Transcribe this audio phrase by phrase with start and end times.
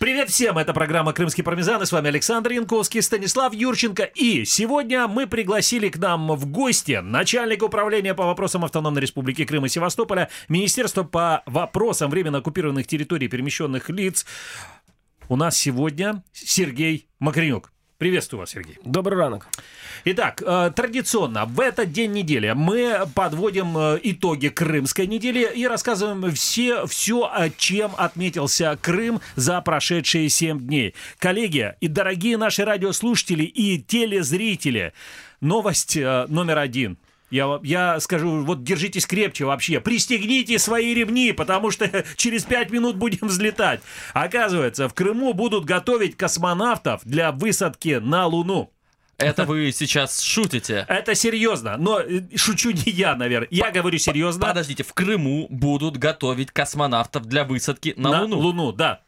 [0.00, 4.04] Привет всем, это программа «Крымский пармезан», и с вами Александр Янковский, Станислав Юрченко.
[4.04, 9.66] И сегодня мы пригласили к нам в гости начальника управления по вопросам Автономной Республики Крым
[9.66, 14.24] и Севастополя, Министерство по вопросам временно оккупированных территорий перемещенных лиц.
[15.28, 17.70] У нас сегодня Сергей Макренюк.
[18.00, 18.78] Приветствую вас, Сергей.
[18.82, 19.46] Добрый ранок.
[20.06, 26.32] Итак, э, традиционно в этот день недели мы подводим э, итоги Крымской недели и рассказываем
[26.32, 30.94] все, все, чем отметился Крым за прошедшие 7 дней.
[31.18, 34.94] Коллеги и дорогие наши радиослушатели и телезрители,
[35.42, 36.96] новость э, номер один–
[37.30, 42.96] я, я скажу, вот держитесь крепче вообще, пристегните свои ремни, потому что через пять минут
[42.96, 43.80] будем взлетать.
[44.12, 48.72] Оказывается, в Крыму будут готовить космонавтов для высадки на Луну.
[49.20, 50.86] Это вы сейчас шутите?
[50.88, 53.48] Это серьезно, но э, шучу не я, наверное.
[53.50, 54.46] Я говорю серьезно.
[54.46, 58.38] Подождите, в Крыму будут готовить космонавтов для высадки на, на Луну?
[58.38, 59.02] Луну, да.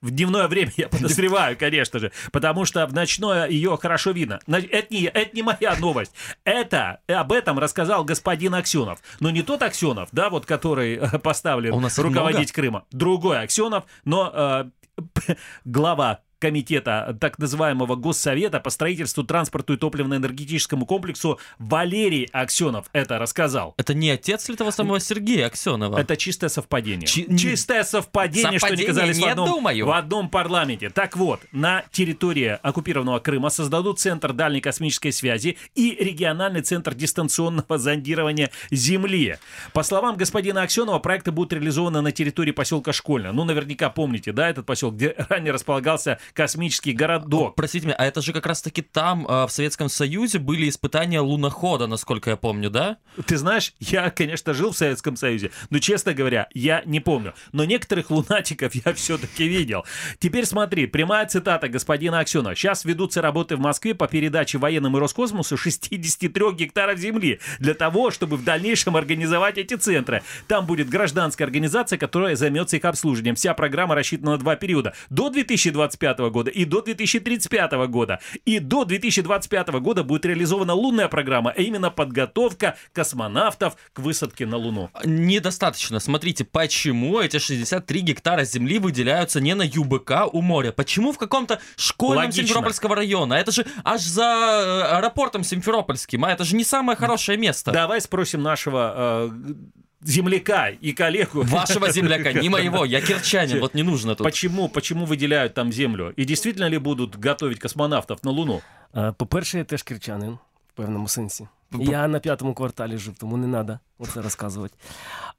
[0.00, 4.40] В дневное время я подозреваю, конечно же, потому что в ночное ее хорошо видно.
[4.46, 6.12] Это не, это не моя новость.
[6.44, 9.00] Это об этом рассказал господин Аксенов.
[9.20, 12.84] Но не тот Аксенов, да, вот который э, поставлен нас руководить Крыма.
[12.90, 21.38] Другой Аксенов, но э, глава комитета так называемого Госсовета по строительству, транспорту и топливно-энергетическому комплексу
[21.58, 23.74] Валерий Аксенов это рассказал.
[23.76, 25.98] Это не отец ли того самого Сергея Аксенова?
[25.98, 27.06] Это чистое совпадение.
[27.06, 29.86] Чи- Чистое совпадение, что они Совпадение казались в одном, думаю.
[29.86, 30.90] в одном парламенте.
[30.90, 37.78] Так вот, на территории оккупированного Крыма создадут Центр дальней космической связи и региональный Центр дистанционного
[37.78, 39.36] зондирования Земли.
[39.72, 43.32] По словам господина Аксенова, проекты будут реализованы на территории поселка Школьно.
[43.32, 47.54] Ну, наверняка помните, да, этот поселок, где ранее располагался космический городок.
[47.54, 51.86] Простите меня, а это же как раз-таки там, э, в Советском Союзе, были испытания лунохода,
[51.86, 52.98] насколько я помню, да?
[53.26, 57.34] Ты знаешь, я, конечно, жил в Советском Союзе, но, честно говоря, я не помню.
[57.52, 59.84] Но некоторых лунатиков я все-таки видел.
[60.18, 62.54] Теперь смотри, прямая цитата господина Аксенова.
[62.54, 68.10] Сейчас ведутся работы в Москве по передаче военным и Роскосмосу 63 гектаров земли для того,
[68.10, 70.22] чтобы в дальнейшем организовать эти центры.
[70.46, 73.34] Там будет гражданская организация, которая займется их обслуживанием.
[73.34, 74.94] Вся программа рассчитана на два периода.
[75.08, 78.20] До 2025 года и до 2035 года.
[78.44, 84.56] И до 2025 года будет реализована лунная программа, а именно подготовка космонавтов к высадке на
[84.56, 84.90] Луну.
[85.04, 86.00] Недостаточно.
[86.00, 90.72] Смотрите, почему эти 63 гектара земли выделяются не на ЮБК у моря?
[90.72, 92.42] Почему в каком-то школьном Логично.
[92.42, 93.34] Симферопольского района?
[93.34, 97.72] Это же аж за э, аэропортом Симферопольским, а это же не самое хорошее место.
[97.72, 99.54] Давай спросим нашего э,
[100.01, 101.41] земляка и коллегу.
[101.43, 104.23] Вашего земляка, не моего, я кирчанин, вот не нужно тут.
[104.23, 106.13] Почему, почему выделяют там землю?
[106.19, 108.61] И действительно ли будут готовить космонавтов на Луну?
[108.95, 110.37] Е, По-перше, я теж кирчанин
[110.73, 111.47] в певному сенсі.
[111.71, 114.73] Я на п'ятому кварталі жив, тому не треба оце розказувати.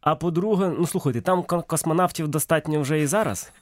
[0.01, 3.53] А по-друге, ну слухайте, там ко- космонавтів достатньо вже і зараз,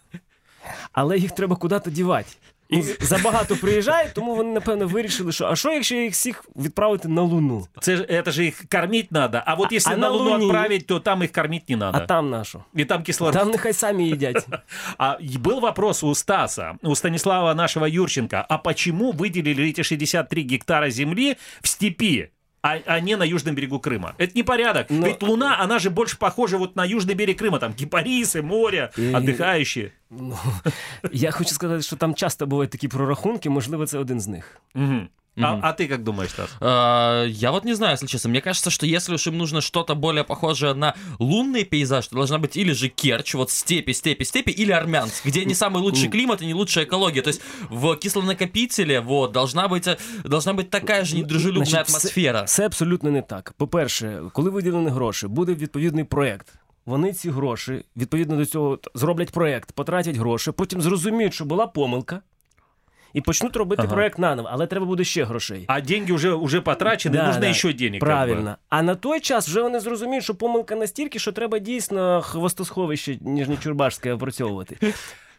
[0.92, 2.28] але їх треба куди-то дівати.
[2.68, 7.22] І забагато приїжджають, тому вони, напевно, вирішили, що а що, якщо їх всіх відправити на
[7.22, 7.66] Луну?
[7.80, 9.40] Це ж- это же их кормить надо.
[9.46, 10.44] А вот если а на на Луну Луне?
[10.44, 11.98] отправить, то там их кормить не надо.
[11.98, 12.64] А там на що?
[12.78, 13.34] И там кислород.
[13.34, 14.46] Там нехай самі їдять.
[14.98, 20.42] А и был вопрос у Стаса, у Станислава нашего Юрченко, а почему выделили эти 63
[20.42, 22.28] гектара земли в степи?
[22.61, 24.13] А, а не на южном берегу Крыма.
[24.17, 24.87] Это не порядок.
[24.89, 27.59] Но- Ведь Луна, она же больше похожа вот на южный берег Крыма.
[27.59, 29.91] Там кипарисы, море, И- отдыхающие.
[30.09, 30.37] Ну,
[31.11, 34.61] я хочу сказати, що там часто бувають такі прорахунки, можливо, це один з них.
[34.75, 35.09] Мгм.
[35.36, 36.48] А, а ты как думаешь, Стас?
[36.60, 38.30] А, Я вот не знаю, если честно.
[38.30, 42.38] Мне кажется, что если уж им нужно что-то более похожее на лунный пейзаж, то должна
[42.38, 46.40] быть или же Керчь, вот степи, степи, степи, или Армянск, где не самый лучший климат
[46.42, 47.20] и не лучшая экология.
[47.22, 51.96] То есть в кислонакопителе вот должна быть, э, должна быть такая же недружелюбная Значить, все-
[51.98, 52.44] атмосфера.
[52.44, 53.54] Все абсолютно не так.
[53.56, 56.52] По-перше, коли виділені гроші, буде відповідний проєкт.
[56.86, 61.66] Вони ці гроші, відповідно до цього, т- зроблять проєкт, потратять гроші, потім зрозуміють, що була
[61.66, 62.20] помилка,
[63.13, 63.93] І почнуть робити Ага.
[63.93, 65.63] проєкт наново, але треба буде ще грошей.
[65.67, 67.99] А деньги уже, уже потрачены, Да, нужно да, еще денег.
[67.99, 68.57] Правильно.
[68.69, 74.13] А на той час вже вони зрозуміють, що помилка настільки, що треба дійсно хвостосховище Ніжнечурбашське
[74.13, 74.77] опрацьовувати.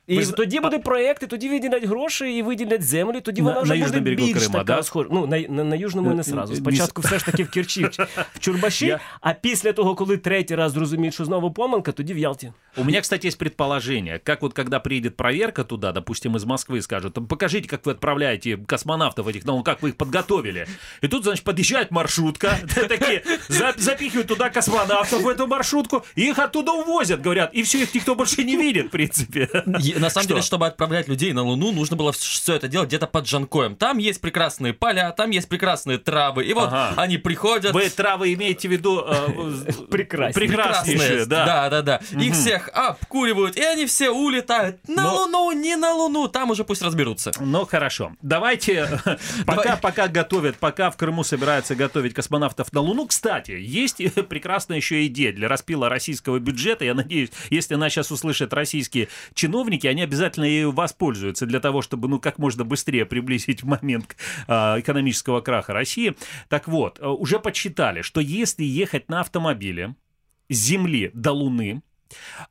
[0.07, 3.63] І Ви тоді буде проєкт, і тоді виділять гроші, і виділять землю, тоді вона на
[3.63, 4.83] вже южному буде більш Крима, така да?
[4.83, 5.09] схожа.
[5.13, 6.53] Ну, на, на, на южному не сразу.
[6.53, 10.17] е, Спочатку все ж таки в Керчі, в, в Чурбаші, Я- а після того, коли
[10.17, 12.53] третій раз зрозуміють, що знову помилка, тоді в Ялті.
[12.77, 17.17] У меня, кстати, есть предположение, как вот когда приедет проверка туда, допустим, из Москвы, скажут,
[17.17, 20.67] «Ну, покажите, как вы отправляете космонавтов этих, ну, как вы их подготовили.
[21.01, 22.59] И тут, значит, подъезжает маршрутка,
[22.89, 27.83] такие, за- запихивают туда космонавтов в эту маршрутку, и их оттуда увозят, говорят, и все,
[27.83, 29.49] их никто больше не видит, в принципе.
[29.65, 33.25] На самом деле, чтобы отправлять людей на Луну, нужно было все это делать где-то под
[33.25, 33.77] Джанкоем.
[33.77, 36.45] Там есть прекрасные поля, там есть прекрасные травы.
[36.45, 37.73] И вот они приходят...
[37.73, 40.49] Вы травы имеете в виду э, Прекраснее.
[40.49, 41.45] прекраснейшие, да.
[41.47, 42.01] да, да, да.
[42.21, 46.65] Их всех обкуривают, и они все улетают на Но- Луну, не на Луну, там уже
[46.65, 47.33] пусть разберутся.
[47.41, 48.13] Ну хорошо.
[48.23, 48.87] Давайте,
[49.47, 49.81] пока, Давай.
[49.81, 53.07] пока готовят, пока в Крыму собираются готовить космонавтов на Луну.
[53.07, 53.99] Кстати, есть
[54.29, 56.85] прекрасная еще идея для распила российского бюджета.
[56.85, 62.09] Я надеюсь, если нас сейчас услышат российские чиновники, они обязательно ею воспользуются для того, чтобы
[62.09, 64.17] ну как можно быстрее приблизить момент
[64.47, 66.17] а, экономического краха России.
[66.49, 69.95] Так вот, э, уже подсчитали, что если ехать на автомобиле
[70.49, 71.83] с Земли до Луны,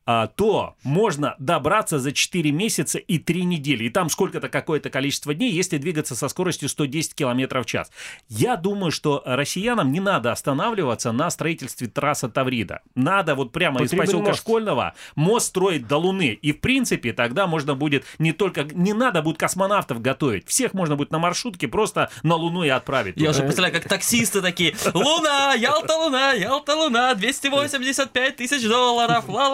[0.06, 3.85] то можно добраться за 4 месяца и 3 недели.
[3.85, 7.91] И там сколько-то какое-то количество дней, если двигаться со скоростью 110 км в час.
[8.27, 12.81] Я думаю, что россиянам не надо останавливаться на строительстве трассы Таврида.
[12.95, 14.39] Надо вот прямо из Потребен поселка мост.
[14.39, 16.29] Школьного мост строить до Луны.
[16.41, 18.63] И в принципе тогда можно будет не только...
[18.63, 20.47] Не надо будет космонавтов готовить.
[20.47, 23.17] Всех можно будет на маршрутке просто на Луну и отправить.
[23.17, 29.49] Я уже представляю, как таксисты такие, Луна, Ялта, Луна, Ялта, Луна, 285 тысяч долларов, ла-ла-ла.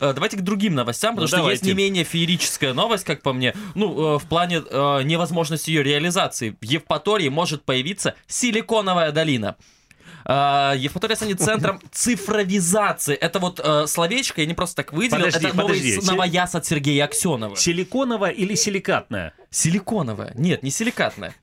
[0.00, 1.66] Э, Давайте к другим новостям, потому Ну, что есть давайте.
[1.66, 6.56] не менее феерическая новость, как по мне, ну, э, в плане э, невозможности ее реализации.
[6.60, 9.56] В Евпатории может появиться силиконовая долина.
[10.26, 13.14] Евпатория станет центром цифровизации.
[13.14, 16.00] Это вот э, словечко, я не просто так выделил, Подожди, это новый подожди.
[16.00, 17.56] с- новояз от Сергея Аксенова.
[17.56, 19.32] Силиконовая или силикатная?
[19.50, 20.32] Силиконовая.
[20.34, 21.34] Нет, не силикатная.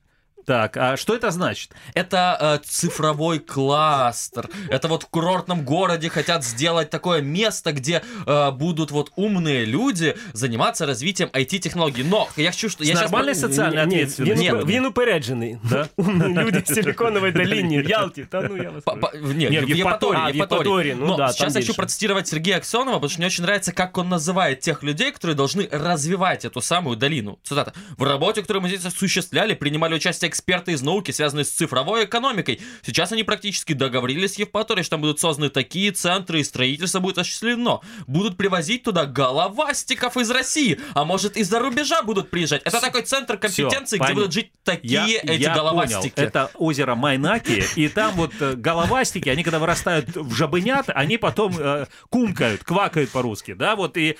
[0.45, 1.69] Так, а что это значит?
[1.93, 4.49] Это э, цифровой кластер.
[4.69, 10.15] Это вот в курортном городе хотят сделать такое место, где э, будут вот умные люди
[10.33, 12.03] заниматься развитием IT-технологий.
[12.03, 12.83] Но я хочу, что...
[12.83, 14.35] С я щас нормальной про- социальной Ні, ні, ответственностью.
[14.49, 14.63] Він, Нет.
[14.65, 15.57] упе- він упереджений.
[15.63, 15.87] Да?
[15.97, 18.25] Умні люди в силіконовій долині, в Ялті.
[18.31, 19.79] Та ну я вас По- по- Не, Не, в в Евпатории.
[19.79, 20.19] Евпатории.
[20.21, 21.73] А, в Евпатории, ну Но да, там сейчас я хочу меньше.
[21.73, 25.69] процитировать Сергея Аксенова, потому что мне очень нравится, как он называет тех людей, которые должны
[25.71, 27.37] развивать эту самую долину.
[27.43, 27.73] Цитата.
[27.97, 32.60] В работе, которую мы здесь осуществляли, принимали участие эксперты из науки, связанные с цифровой экономикой.
[32.82, 37.18] Сейчас они практически договорились с Евпаторией, что там будут созданы такие центры, и строительство будет
[37.18, 37.82] осуществлено.
[38.06, 42.62] Будут привозить туда головастиков из России, а может из-за рубежа будут приезжать.
[42.64, 44.14] Это такой центр компетенции, где понятно.
[44.14, 46.14] будут жить такие Я, эти я головастики.
[46.14, 46.28] понял.
[46.28, 51.54] Это озеро Майнаки, и там вот э, головастики, они когда вырастают в жабынят, они потом
[51.58, 54.16] э, кумкают, квакают по-русски, да, вот и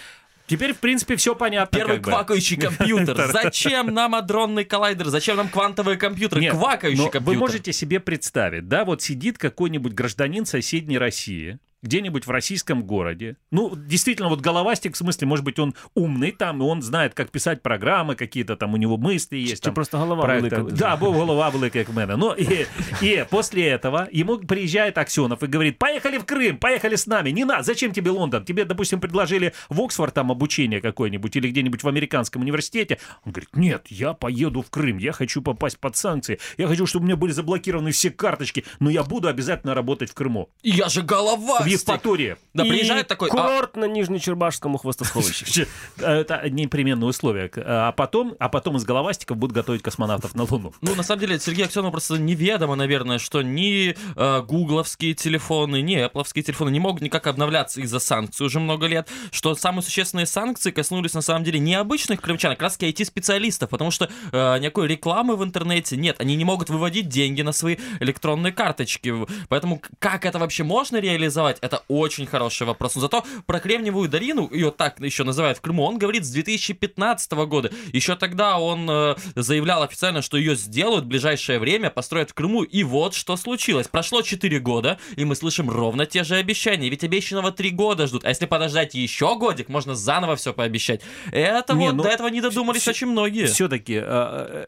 [0.46, 1.76] теперь, в принципе, все понятно.
[1.76, 2.10] Первый как бы.
[2.10, 3.31] квакающий компьютер.
[3.32, 5.06] Зачем нам адронный коллайдер?
[5.06, 6.40] Зачем нам квантовые компьютеры?
[6.40, 7.22] Нет, Квакающий компьютер.
[7.22, 13.36] Вы можете себе представить, да, вот сидит какой-нибудь гражданин соседней России, где-нибудь в российском городе.
[13.50, 17.30] Ну, действительно, вот головастик, в смысле, может быть, он умный там, и он знает, как
[17.30, 19.56] писать программы, какие-то там у него мысли есть.
[19.56, 20.56] Чи там, просто голова проекта.
[20.56, 20.76] велика?
[20.76, 22.16] Да, бо голова велика, в мене.
[22.16, 22.66] Ну, и,
[23.00, 27.30] и после этого ему приезжает Аксенов и говорит, поехали в Крым, поехали с нами.
[27.30, 28.44] Не надо, зачем тебе Лондон?
[28.44, 32.98] Тебе, допустим, предложили в Оксфорд там обучение какое-нибудь или где-нибудь в американском университете.
[33.24, 37.04] Он говорит, нет, я поеду в Крым, я хочу попасть под санкции, я хочу, чтобы
[37.04, 40.50] у меня были заблокированы все карточки, но я буду обязательно работать в Крыму.
[40.62, 41.75] Я же В головастик.
[41.76, 42.37] Евпатории.
[42.55, 43.28] Да, приезжает такой...
[43.28, 45.67] а, Курорт на Нижнечербашському хвостосховищі.
[45.99, 47.50] Это непременные условия.
[47.56, 50.73] А потом, а потом из головастиков будут готовить космонавтов на Луну.
[50.82, 55.96] Ну, на самом деле, Сергею Аксенову просто неведомо, наверное, что ни э, гугловские телефоны, ни
[55.96, 60.70] эпловские телефоны не могут никак обновляться из-за санкций уже много лет, что самые существенные санкции
[60.70, 64.88] коснулись, на самом деле, не обычных крымчан, а как раз IT-специалистов, потому что э, никакой
[64.88, 69.12] рекламы в интернете нет, они не могут выводить деньги на свои электронные карточки,
[69.49, 72.94] поэтому как это вообще можно реализовать, это очень хороший вопрос.
[72.94, 77.32] Но зато про Кремниевую долину, ее так еще называют в Крыму, он говорит с 2015
[77.32, 77.70] года.
[77.92, 82.62] Еще тогда он э, заявлял официально, что ее сделают в ближайшее время, построят в Крыму.
[82.62, 83.88] И вот что случилось.
[83.88, 86.88] Прошло 4 года, и мы слышим ровно те же обещания.
[86.88, 88.25] Ведь обещанного 3 года ждут.
[88.25, 91.02] А если подождать еще годик, можно заново все пообещать.
[91.32, 93.46] Это Не, вот ну, до этого не додумались очень многие.
[93.46, 93.94] Все-таки,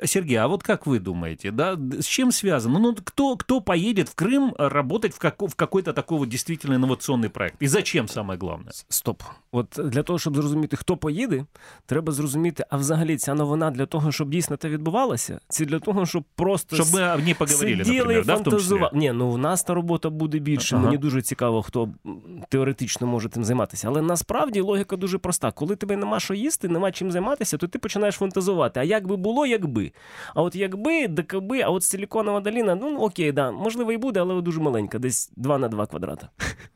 [0.07, 2.78] Сергей, а вот как вы думаете, да, с чем связано?
[2.78, 6.77] Ну, кто, кто поедет в Крым э, работать в, како- в какой-то такой вот действительно
[6.77, 7.62] инновационный проект?
[7.62, 8.72] И зачем, самое главное?
[8.89, 9.24] Стоп.
[9.51, 11.46] От для того, щоб зрозуміти, хто поїде,
[11.86, 16.06] треба зрозуміти, а взагалі ця новина для того, щоб дійсно це відбувалося, чи для того,
[16.06, 18.60] щоб просто Чтобы мы о ней поговорили, сиділи например, і да, в том числе?
[18.60, 18.92] фантазували.
[18.94, 20.75] Ні, ну в нас та робота буде більше.
[20.75, 20.86] Ага.
[20.86, 23.88] Мені дуже цікаво, хто м, теоретично може тим займатися.
[23.88, 25.51] Але насправді логіка дуже проста.
[25.51, 28.80] Коли тебе нема що їсти, нема чим займатися, то ти починаєш фантазувати.
[28.80, 29.92] А як би було, якби.
[30.36, 34.42] А от якби, декаби, а от силіконова доліна, ну окей, да, можливо, і буде, але
[34.42, 36.30] дуже маленька, десь 2 на 2 квадрата.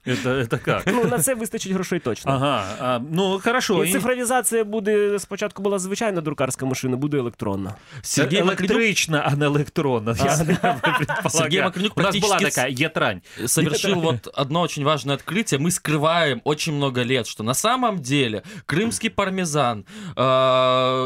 [0.06, 0.84] Это, это как?
[0.88, 2.32] Ну, на це вистачить грошей точно.
[2.32, 3.84] Ага, а, ну хорошо.
[3.84, 7.76] І І- цифровізація буде спочатку була звичайна друкарська машина, буде електронна.
[8.02, 10.12] Сергей Макренюк Електрична, а не електронна.
[10.12, 11.30] если вы предполагаете.
[11.30, 13.22] Сергей Макренюк У нас была практически такая етрань.
[13.46, 15.60] совершил вот одно очень важное открытие.
[15.60, 19.86] Мы скрываем очень много лет, что на самом деле крымский пармезан
[20.16, 20.22] э,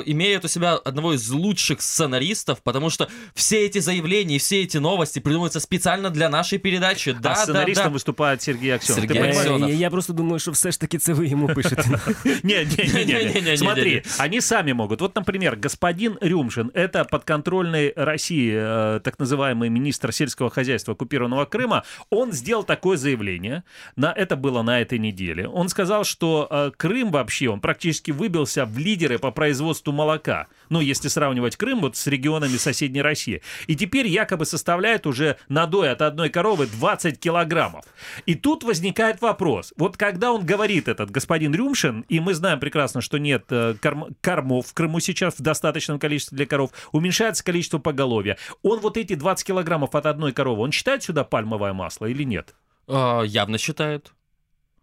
[0.06, 4.78] имеет у себя одного из лучших сценаристов, потому что все эти заявления и все эти
[4.78, 7.12] новости придумываются специально для нашей передачи.
[7.14, 7.90] Да, а да, сценаристом да.
[7.92, 9.01] выступает Сергей Аксенов.
[9.01, 9.31] Сергей?
[9.31, 9.71] Аксенов.
[9.71, 11.85] Я просто думаю, що все ж таки це ви йому пишете.
[12.43, 13.27] Не, не, не, не, не.
[13.27, 13.57] Не-не-не-не-не.
[13.57, 15.01] Смотри, они сами могут.
[15.01, 21.85] Вот, например, господин Рюмшин, это подконтрольный России э, так называемый министр сельского хозяйства оккупированного Крыма,
[22.11, 23.65] он сделал такое заявление.
[23.97, 25.49] На, это было на этой неделе.
[25.49, 30.47] Он сказал, что э, Крым вообще, он практически выбился в лидеры по производству молока.
[30.69, 33.43] Ну, если сравнивать Крым вот с регионами соседней России.
[33.67, 37.85] И теперь якобы составляет уже надой от одной коровы 20 килограммов.
[38.27, 39.73] И тут возникает вопрос.
[39.77, 44.15] Вот когда он говорит этот господин Рюмшин, и мы знаем прекрасно, что нет э, корм-
[44.21, 48.37] кормов в Крыму сейчас в достаточном количестве для коров, уменьшается количество поголовья.
[48.63, 52.55] Он вот эти 20 килограммов от одной коровы, он считает сюда пальмовое масло или нет?
[52.87, 54.13] Э, явно считает.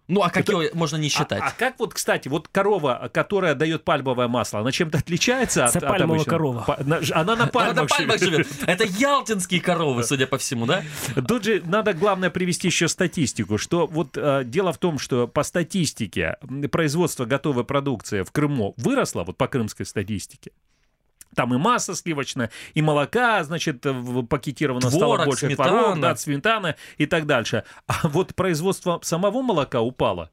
[0.09, 1.41] Ну, а как его можно не считать?
[1.41, 5.77] А, а как вот, кстати, вот корова, которая дает пальмовое масло, она чем-то отличается Это
[5.77, 6.23] от, от обычного?
[6.29, 6.63] корова.
[6.67, 8.47] Па- Она на Она пальмах, на пальмах живет.
[8.47, 8.63] живет.
[8.67, 10.83] Это ялтинские коровы, судя по всему, да?
[11.27, 15.43] Тут же надо, главное, привести еще статистику, что вот э, дело в том, что по
[15.43, 16.35] статистике
[16.71, 20.51] производство готовой продукции в Крыму выросло, вот по крымской статистике.
[21.35, 23.85] Там и масса сливочная, и молока, значит,
[24.29, 25.69] пакетировано стало Творог, больше, сметана.
[25.69, 27.63] творог, да, сметана и так дальше.
[27.87, 30.29] А вот производство самого молока упало.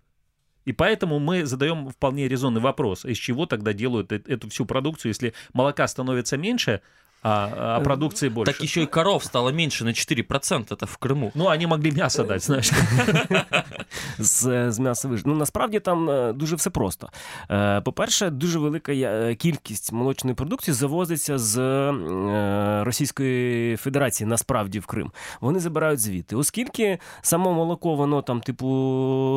[0.64, 5.10] И поэтому мы задаем вполне резонный вопрос, из чего тогда делают э- эту всю продукцию,
[5.10, 6.82] если молока становится меньше,
[7.22, 8.52] а, а продукции больше.
[8.52, 11.30] Так еще и коров стало меньше на 4%, это в Крыму.
[11.34, 12.70] Ну, они могли мясо дать, знаешь.
[14.18, 15.22] з, з м'яса виж.
[15.24, 17.08] Ну насправді там е, дуже все просто.
[17.50, 21.60] Е, По-перше, дуже велика е, кількість молочної продукції завозиться з
[22.84, 25.12] Російської Федерації насправді в Крим.
[25.40, 26.36] Вони забирають звідти.
[26.36, 28.66] Оскільки само молоко, воно там, типу,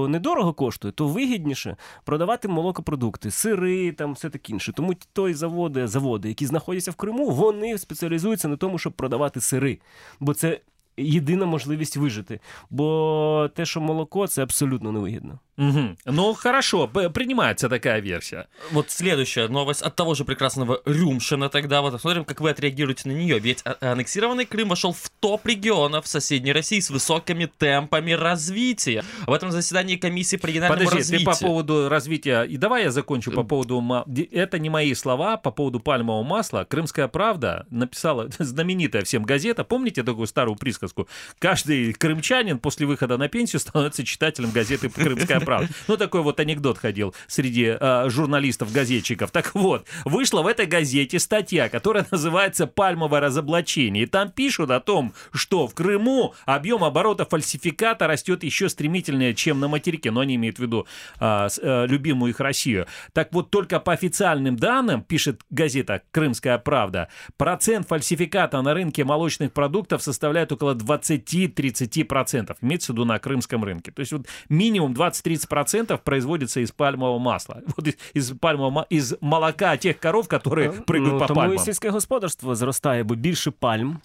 [0.10, 4.74] недорого коштує, то вигідніше продавати молокопродукти, сири, там все таке інше.
[4.74, 9.79] Тому той заводи, заводи, які знаходяться в Криму, вони спеціалізуються на тому, щоб продавати сири.
[10.21, 10.61] Бо це
[10.97, 12.41] єдина можливість вижити.
[12.71, 15.39] Бо те, що молоко, це абсолютно невигідно.
[15.58, 15.98] Мгм.
[16.06, 18.48] Ну, хорошо, принимается такая версия.
[18.72, 21.82] Вот следующая новость от того же прекрасного Рюмшина тогда.
[21.82, 23.38] Вот посмотрим, как вы отреагируете на нее.
[23.40, 29.04] Ведь а- аннексированный Крым вошел в топ регионов соседней России с высокими темпами развития.
[29.28, 31.32] Об этом заседании комиссии по региональному Подожди, развитию.
[31.32, 32.44] ты по поводу развития...
[32.44, 33.80] И давай я закончу по поводу...
[33.80, 36.66] ма- Ди- Это не мои слова по поводу пальмового масла.
[36.68, 39.64] «Крымская правда» написала знаменитая всем газета.
[39.64, 41.08] Помните такую старую присказку?
[41.40, 45.70] Каждый крымчанин после выхода на пенсию становится читателем газеты «Крымская правда».
[45.88, 49.32] Ну, такой вот анекдот ходил среди э, журналистов-газетчиков.
[49.32, 54.04] Так вот, вышла в этой газете статья, которая называется «Пальмовое разоблачение».
[54.04, 59.60] И там пишут о том, что в Крыму объем оборота фальсификата растет еще стремительнее, чем
[59.60, 60.12] на материке.
[60.12, 60.88] Но они имеют в виду
[61.20, 62.88] с- э, любимую их Россию.
[63.14, 69.52] Так вот, только по официальным данным, пишет газета «Крымская правда», процент фальсификата на рынке молочных
[69.54, 72.56] продуктов составляет около 20-30%.
[72.62, 73.92] Имеется в виду на крымском рынке.
[73.92, 74.94] То есть вот минимум
[75.33, 77.63] 20-30% производится из пальмового масла.
[77.77, 81.45] Вот из, из пальмового ма- из молока тех коров, которые прыгают ну, по тому і
[81.45, 81.59] пальмам.
[81.59, 83.99] сільське господарство зростає, бо більше пальм,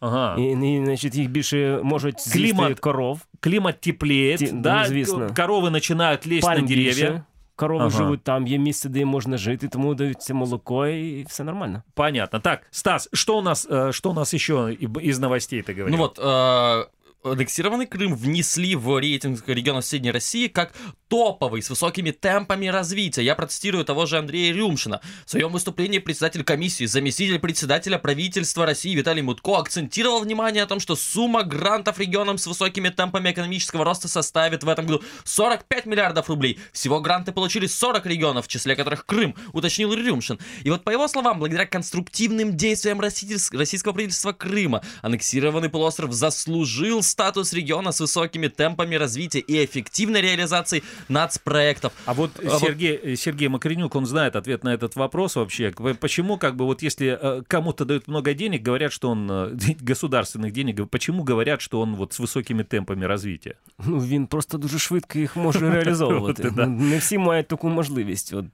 [0.00, 0.36] Ага.
[0.38, 0.42] і,
[0.74, 2.80] і значить, їх більше можуть з'їсти Клімат.
[2.80, 3.20] коров.
[3.40, 5.18] Климат теплеет, Ти- да, ну, звісно.
[5.26, 6.88] коровы начинают лезть Пальм на деревья.
[6.90, 7.22] більше.
[7.56, 7.90] Корови Ага.
[7.98, 11.82] живуть там, є місце, де їм можна жити, тому даються молоко і все нормально.
[11.94, 12.40] Понятно.
[12.40, 15.88] Так, Стас, что у нас, э, что у нас еще и- из новостей ты говорил?
[15.90, 16.86] Ну вот, э,
[17.23, 20.73] аннексированный Крым внесли в рейтинг регионов Средней России как
[21.07, 23.23] топовый, с высокими темпами развития.
[23.23, 24.99] Я процитирую того же Андрея Рюмшина.
[25.25, 30.79] В своем выступлении председатель комиссии, заместитель председателя правительства России Виталий Мутко акцентировал внимание о том,
[30.79, 36.29] что сумма грантов регионам с высокими темпами экономического роста составит в этом году 45 миллиардов
[36.29, 36.59] рублей.
[36.71, 40.39] Всего гранты получили 40 регионов, в числе которых Крым, уточнил Рюмшин.
[40.63, 47.03] И вот по его словам, благодаря конструктивным действиям российс- российского правительства Крыма, аннексированный полуостров заслужил
[47.12, 51.92] статус региона с высокими темпами развития и эффективной реализацией нацпроектов.
[52.06, 55.70] А вот А вот- Сергей, э, Сергей Макренюк, он знает ответ на этот вопрос вообще.
[55.70, 59.56] К- Почему, как бы, вот если э, кому-то дают много денег, говорят, что он э,
[59.80, 63.54] государственных денег, почему говорят, что он вот с высокими темпами развития?
[63.86, 66.48] Ну, він просто дуже швидко їх може реалізовувати.
[66.48, 66.66] От, да.
[66.66, 68.34] Не всі мають таку можливість.
[68.34, 68.44] От,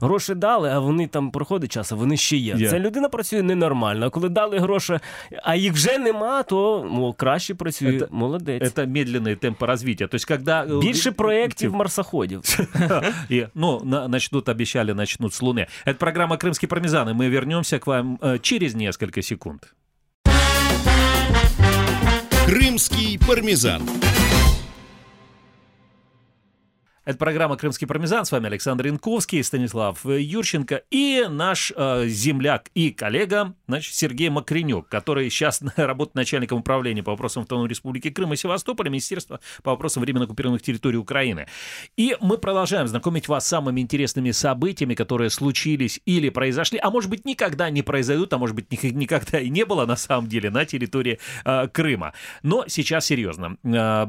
[0.00, 2.54] гроші дали, а вони там проходить час, а вони ще є.
[2.58, 2.68] Є.
[2.70, 4.06] Ця людина працює ненормально.
[4.06, 4.98] А коли дали гроші,
[5.42, 8.00] а їх вже нема, то ну, краще працює.
[8.08, 8.62] Это, Молодець.
[8.62, 10.06] это медленные темпы развития.
[10.08, 10.64] То есть, когда...
[10.64, 12.40] э, Більше проєктів марсоходів.
[13.30, 15.66] И, ну, на- начнут, обещали, начнут с Луны.
[15.86, 19.62] Это программа «Крымский пармезан», и мы вернемся к вам э, через несколько секунд.
[22.46, 23.82] Крымский пармезан.
[27.09, 28.23] Это программа «Крымский пармезан».
[28.23, 34.29] С вами Александр Янковский, Станислав э, Юрченко и наш э, земляк и коллега значит, Сергей
[34.29, 39.71] Макренюк, который сейчас работает начальником управления по вопросам Автономной Республики Крым и Севастополя, Министерства по
[39.71, 41.47] вопросам временно оккупированных территорий Украины.
[41.97, 47.09] И мы продолжаем знакомить вас с самыми интересными событиями, которые случились или произошли, а может
[47.09, 50.51] быть никогда не произойдут, а может быть ник- никогда и не было на самом деле
[50.51, 52.13] на территории э, Крыма.
[52.43, 53.57] Но сейчас серьезно.
[53.63, 54.05] Э,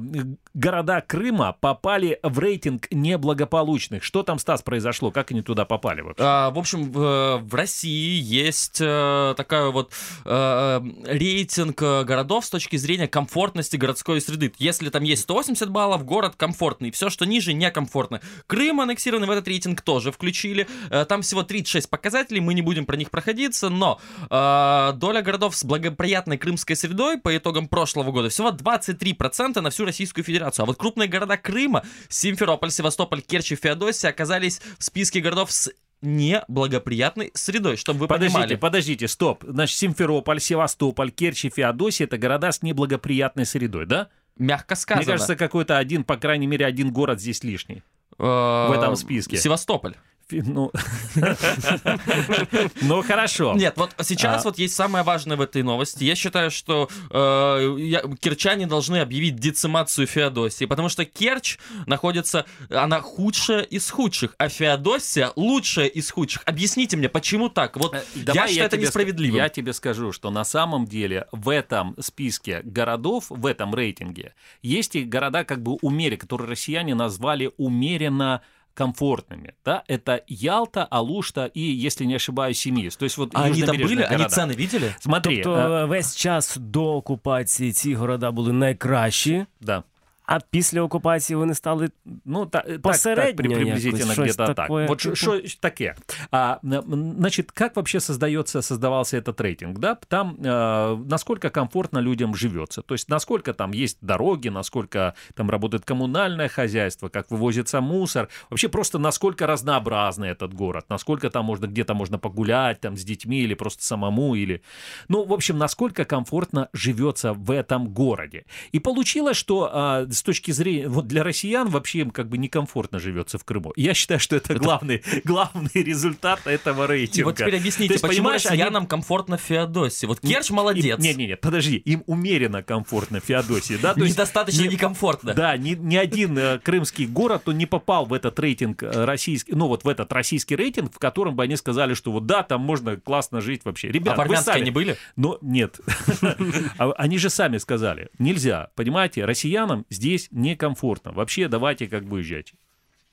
[0.52, 4.02] города Крыма попали в рейтинг неблагополучных.
[4.02, 5.10] Что там, Стас, произошло?
[5.10, 6.22] Как они туда попали вообще?
[6.24, 9.92] А, в общем, в, в России есть э, такая вот
[10.24, 14.52] э, рейтинг э, городов с точки зрения комфортности городской среды.
[14.58, 16.90] Если там есть 180 баллов, город комфортный.
[16.90, 18.20] Все, что ниже, некомфортно.
[18.46, 20.66] Крым аннексированный в этот рейтинг тоже включили.
[20.90, 25.56] Э, там всего 36 показателей, мы не будем про них проходиться, но э, доля городов
[25.56, 30.64] с благоприятной крымской средой по итогам прошлого года всего 23% на всю Российскую Федерацию.
[30.64, 35.70] А вот крупные города Крыма, Симферополь, Севастополь, Керчь и Феодосия оказались в списке городов с
[36.00, 38.54] неблагоприятной средой, чтобы вы Подождите, понимали.
[38.56, 39.44] подождите, стоп.
[39.46, 44.08] Значит, Симферополь, Севастополь, Керчь и Феодосия— это города с неблагоприятной средой, да?
[44.38, 45.04] Мягко сказано.
[45.04, 47.82] Мне кажется, какой-то один, по крайней мере, один город здесь лишний.
[48.16, 49.36] в этом списке.
[49.36, 49.94] Севастополь.
[50.32, 50.72] Ну,
[52.82, 53.54] ну хорошо.
[53.54, 54.48] Нет, вот сейчас А.
[54.48, 56.04] вот есть самое важное в этой новости.
[56.04, 63.62] Я считаю, что э, кирчане должны объявить децимацию Феодосии, потому что Керчь находится, она худшая
[63.62, 66.42] из худших, а Феодосия лучшая из худших.
[66.46, 67.76] Объясните мне, почему так?
[67.76, 68.02] Вот Э,
[68.34, 69.36] я считаю это несправедливым.
[69.36, 74.96] Я тебе скажу, что на самом деле в этом списке городов, в этом рейтинге, есть
[74.96, 78.42] и города как бы умеренно, которые россияне назвали умеренно
[78.79, 79.53] комфортными.
[79.65, 79.83] Да?
[79.87, 82.95] Это Ялта, Алушта и, если не ошибаюсь, Семиис.
[82.97, 84.03] То есть вот А они там южнобережные были?
[84.05, 84.35] Они города.
[84.35, 84.95] цены видели?
[84.99, 89.83] Смотри, Тобто э, весь час до окупації ці города були найкращі, да.
[90.29, 91.89] а після окупації вони стали
[92.25, 94.55] Ну, та, так, так, Посередньо при- приблизительно якось, щось где-то так.
[94.55, 95.15] такое, Вот типу.
[95.15, 95.95] что таке.
[96.31, 99.79] А, м, значит, как вообще создается, создавался этот рейтинг?
[99.79, 99.95] Да?
[100.07, 102.81] Там э, насколько комфортно людям живется.
[102.81, 108.27] То есть насколько там есть дороги, насколько там работает коммунальное хозяйство, как вывозится мусор.
[108.49, 113.41] Вообще просто насколько разнообразный этот город, насколько там можно, где-то можно погулять там с детьми
[113.41, 114.61] или просто самому, или...
[115.07, 118.45] Ну, в общем, насколько комфортно живется в этом городе.
[118.71, 122.98] И получилось, что а, с точки зрения, вот для россиян вообще им как бы некомфортно
[122.98, 123.72] живется в Крыму.
[123.76, 127.28] Я считаю, что это главный, главный результат этого И рейтинга.
[127.28, 130.06] вот теперь объясните, есть, почему понимаешь, они- россиянам комфортно в Феодосии?
[130.06, 130.98] Вот Керчь молодец.
[130.98, 133.94] Не-не-не, подожди, им умеренно комфортно в Феодосии, да?
[133.94, 135.34] То Недостаточно не- некомфортно.
[135.34, 139.52] Да, ни, ни один э, крымский город он не попал в этот рейтинг э, российский,
[139.54, 142.60] ну вот в этот российский рейтинг, в котором бы они сказали, что вот да, там
[142.60, 143.88] можно классно жить вообще.
[143.88, 144.96] А Ребят, в вы сами- они были?
[145.16, 145.80] Но нет.
[146.78, 151.12] А Они же сами сказали, нельзя, понимаете, россиянам здесь некомфортно.
[151.12, 152.54] Вообще давайте как бы уезжайте.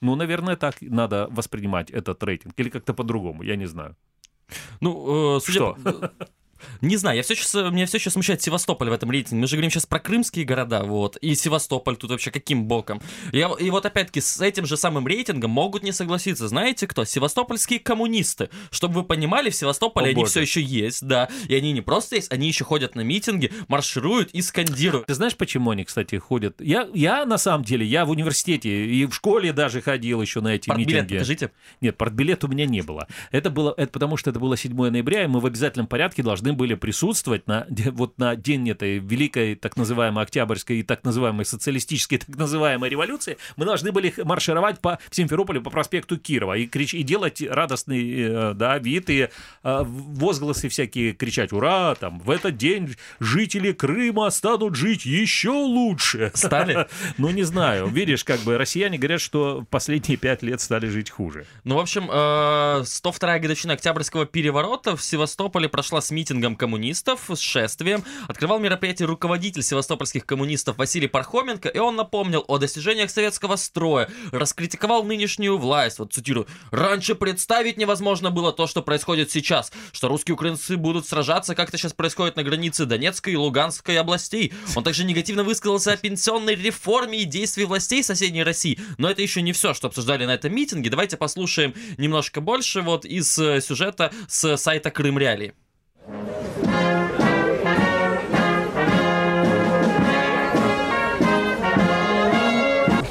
[0.01, 2.53] Ну, наверное, так надо воспринимать этот рейтинг.
[2.60, 3.95] Или как-то по-другому, я не знаю.
[4.79, 5.73] Ну, э, судя Что?
[5.73, 6.12] по-
[6.82, 9.41] Не знаю, я все сейчас, меня все еще смущает Севастополь в этом рейтинге.
[9.41, 13.02] Мы же говорим сейчас про крымские города, вот, и Севастополь тут вообще каким боком.
[13.32, 16.48] Я, и вот опять-таки с этим же самым рейтингом могут не согласиться.
[16.48, 17.06] Знаете кто?
[17.06, 18.50] Севастопольские коммунисты.
[18.72, 20.32] Чтобы вы понимали, в Севастополе О, они боже.
[20.32, 21.30] все еще есть, да.
[21.48, 25.08] И они не просто есть, они еще ходят на митинги, маршируют и скандируют.
[25.08, 26.60] Ты знаешь, почему они, кстати, ходят?
[26.62, 30.50] Я, я на самом деле, я в университете и в школе даже ходил еще на
[30.50, 31.13] эти Портбилет митинги.
[31.13, 31.52] покажите.
[31.82, 33.08] Нет, портбилет у меня не было.
[33.32, 36.46] Это было, это потому что это было 7 ноября, и мы в обязательном порядке должны
[36.53, 42.17] были присутствовать на, вот на день этой великой так называемой Октябрьской и так называемой социалистической
[42.25, 43.38] так называемой революции.
[43.55, 48.53] Мы должны были маршировать по Симферополю по проспекту Кирова и, крич, и делать радостный э,
[48.53, 49.29] да, вид и э,
[49.63, 56.88] возгласы всякие, кричать «Ура!» там, «В этот день жители Крыма станут жить еще лучше!» Стали?
[57.17, 57.88] Ну, не знаю.
[57.88, 61.45] Видишь, как бы россияне говорят, что последние пять лет стали жить хуже.
[61.63, 67.39] Ну, в общем, э, 102-я годовщина Октябрьского переворота в Севастополе прошла с митингом коммунистов, с
[67.39, 68.04] шествием.
[68.28, 75.04] Открывал мероприятие руководитель севастопольских коммунистов Василий Пархоменко, и он напомнил о достижениях советского строя, раскритиковал
[75.04, 76.00] нынешнюю власть.
[76.00, 76.47] Вот цитирую.
[76.71, 81.78] «Раньше представить невозможно было то, что происходит сейчас, что русские украинцы будут сражаться, как это
[81.78, 84.54] сейчас происходит на границе Донецкой и Луганской областей».
[84.76, 88.80] Он также негативно высказался о пенсионной реформе и действии властей соседней России.
[88.97, 90.89] Но это еще не все, что обсуждали на этом митинге.
[90.89, 95.54] Давайте послушаем немножко больше вот из э, сюжета с сайта Крым Реалии.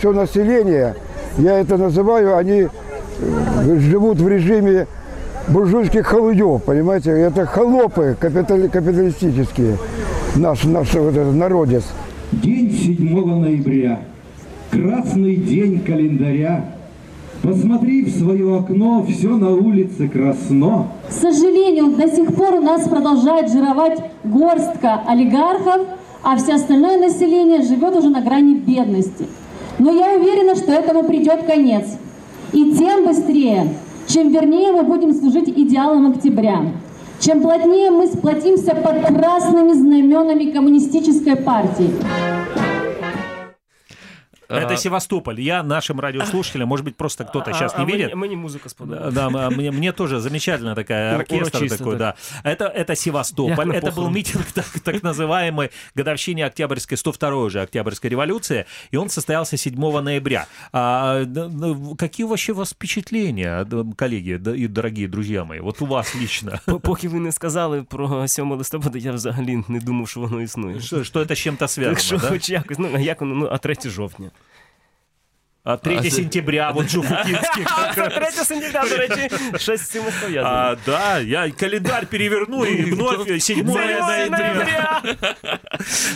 [0.06, 0.94] Все население,
[1.38, 4.86] я это называю, они э, живут в режиме
[5.48, 7.10] буржуйских холуев, понимаете?
[7.10, 9.78] Это холопы капитали- капиталистические,
[10.36, 11.82] наш, наш вот этот народец.
[12.30, 14.00] День 7 ноября.
[14.70, 16.64] Красный день календаря.
[17.42, 20.88] Посмотри в свое окно, все на улице красно.
[21.08, 25.86] К сожалению, до сих пор у нас продолжает жировать горстка олигархов,
[26.22, 29.26] а все остальное население живет уже на грани бедности.
[29.78, 31.84] Но я уверена, что этому придет конец.
[32.52, 33.74] И тем быстрее,
[34.08, 36.60] чем вернее мы будем служить идеалам октября,
[37.20, 41.90] чем плотнее мы сплотимся под красными знаменами коммунистической партии.
[44.49, 45.39] Это А, Севастополь.
[45.39, 48.15] Я нашим радиослушателям, может быть, просто кто-то сейчас а, не а мені, видит.
[48.15, 49.13] мені музика сподобалась.
[49.13, 52.13] Да, м- мне, мне тоже замечательно такая Ну, оркестр урочисто такой, да.
[52.43, 54.13] Это, это Севастополь, Я на это был похорон.
[54.13, 60.45] митинг так, так называемой годовщине Октябрьской, 102 уже Октябрьской революции, и он состоялся 7 ноября.
[60.73, 65.59] А, д- д- какие вообще у вас впечатления, д- коллеги да, и дорогие друзья мои,
[65.61, 66.59] вот у вас лично?
[66.65, 70.79] П- Поки ви не сказали про 7 листопада, я взагалі не думав, що воно існує.
[70.81, 72.27] Что, что это с чем-то Так связано, що да?
[72.27, 74.31] хоч якось, ну а як воно, ну, а 3 жовтня.
[75.66, 77.64] А 3 А, сентября, вот Жуфутинский.
[77.94, 80.54] Це 3 сентября, до речі, щось з цим пов'язано.
[80.56, 85.02] А, да, я календарь переверну и вновь 7 ноября.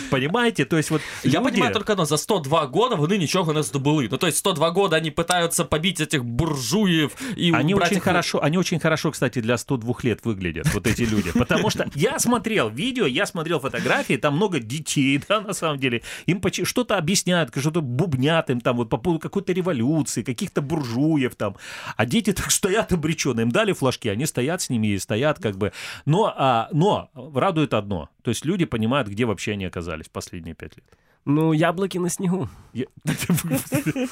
[0.09, 0.65] Понимаете?
[0.65, 4.07] То есть вот Я понимаю только одно, за 102 года вони нічого не здобули.
[4.11, 8.39] Ну, то есть 102 года они пытаются побить этих буржуев и Они очень их- хорошо,
[8.43, 11.31] они очень хорошо, кстати, для 102 лет выглядят, вот эти люди.
[11.31, 16.01] Потому что я смотрел видео, я смотрел фотографии, там много детей, да, на самом деле.
[16.29, 21.55] Им что-то объясняют, что-то бубнят им там вот по поводу какой-то революции, каких-то буржуев там.
[21.97, 23.43] А дети так стоят обреченные.
[23.43, 25.71] Им дали флажки, они стоят с ними и стоят как бы.
[26.05, 28.09] Но, а, но радует одно.
[28.23, 30.85] То есть люди понимают, где вообще они оказались последние пять лет.
[31.25, 32.49] Ну, яблуки на снігу.
[32.73, 32.85] Я-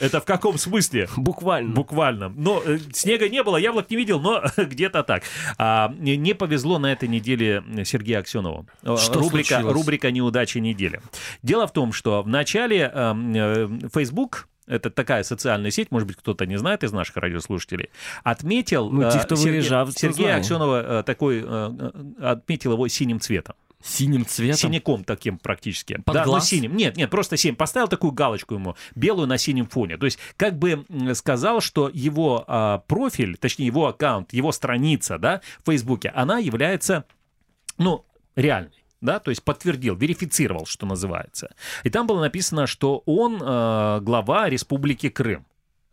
[0.00, 1.08] Это в каком смысле?
[1.16, 1.74] Буквально.
[1.74, 2.28] Буквально.
[2.28, 5.22] Но э, снега не было, яблок не видел, но где-то так.
[5.58, 8.66] А, не повезло на этой неделе Сергею Аксенову.
[8.82, 9.74] Э, Что рубрика, случилось?
[9.74, 11.00] рубрика «Неудачи недели».
[11.42, 16.44] Дело в том, что в начале э, Facebook это такая социальная сеть, может быть, кто-то
[16.44, 17.88] не знает из наших радиослушателей,
[18.24, 20.36] отметил Ну, те, кто Сергея- Сергея.
[20.38, 21.44] Аксенова такой,
[22.20, 23.54] отметил его синим цветом.
[23.86, 24.56] Синим цветом.
[24.58, 26.00] Синяком таким практически.
[26.04, 26.48] Под да, ну, глаз?
[26.48, 26.76] синим.
[26.76, 27.54] Нет, нет, просто синим.
[27.54, 29.96] Поставил такую галочку ему, белую на синем фоне.
[29.96, 35.40] То есть, как бы сказал, что его а, профиль, точнее, его аккаунт, его страница, да,
[35.60, 37.04] в Фейсбуке, она является,
[37.78, 38.84] ну, реальной.
[39.00, 41.54] Да, то есть подтвердил, верифицировал, что называется.
[41.84, 45.46] И там было написано, что он э, глава Республики Крым.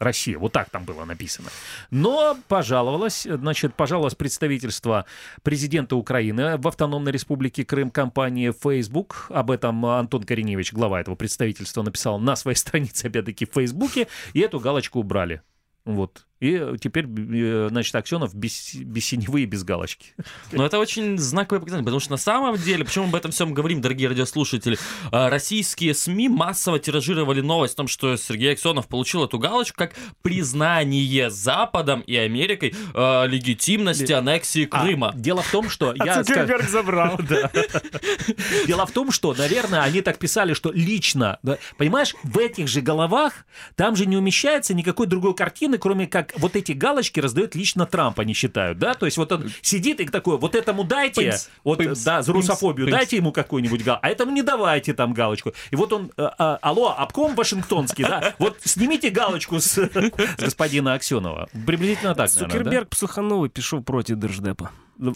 [0.03, 1.49] Россия, вот так там было написано.
[1.91, 5.05] Но пожаловалось, значит, пожаловалось представительство
[5.41, 9.27] президента Украины в Автономной Республике Крым компании Facebook.
[9.29, 14.39] Об этом Антон Кореневич, глава этого представительства, написал на своей странице, опять-таки, в Фейсбуке, и
[14.39, 15.41] эту галочку убрали.
[15.85, 16.25] Вот.
[16.43, 20.07] И теперь, э, значит, Аксенов без, без синевы и без галочки.
[20.51, 23.53] Но это очень знаковое показатель, потому что на самом деле, почему мы об этом всем
[23.53, 24.77] говорим, дорогие радиослушатели,
[25.11, 29.93] э, российские СМИ массово тиражировали новость о том, что Сергей Аксенов получил эту галочку как
[30.21, 35.13] признание Западом и Америкой э, легитимности аннексии А, Крыма.
[35.15, 35.93] дело в том, что...
[35.97, 37.17] А я скажу- Цукерберг забрал.
[38.67, 41.39] Дело в том, что, наверное, они так писали, что лично,
[41.77, 46.55] понимаешь, в этих же головах там же не умещается никакой другой картины, кроме как вот
[46.55, 50.37] эти галочки раздает лично Трамп, они считают, да, то есть вот он сидит и такой,
[50.37, 52.97] вот этому дайте, Пымс, вот, пымс, да, за русофобию пымс.
[52.97, 55.53] дайте ему какую-нибудь галочку, а этому не давайте там галочку.
[55.71, 59.89] И вот он, э, а, алло, обком Вашингтонский, да, вот снимите галочку с,
[60.37, 61.47] господина Аксенова.
[61.65, 62.85] Приблизительно так, наверное, да?
[62.95, 64.69] Цукерберг і пішов проти держдепа.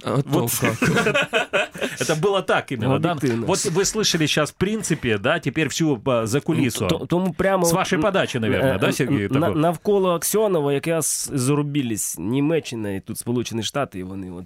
[0.04, 0.76] А то Вот как.
[2.00, 3.10] Это было так именно, да?
[3.12, 3.46] Объективно.
[3.46, 6.86] Вот вы слышали сейчас, в принципе, да, теперь всю а, за кулису.
[6.88, 9.28] Т- Тому прямо С от- вашей подачи, наверное, е, да, Сергій?
[9.28, 9.60] на- Такой?
[9.60, 14.44] Навколо Аксьонова якраз зарубились Німеччина і тут Сполучені Штати, і вони от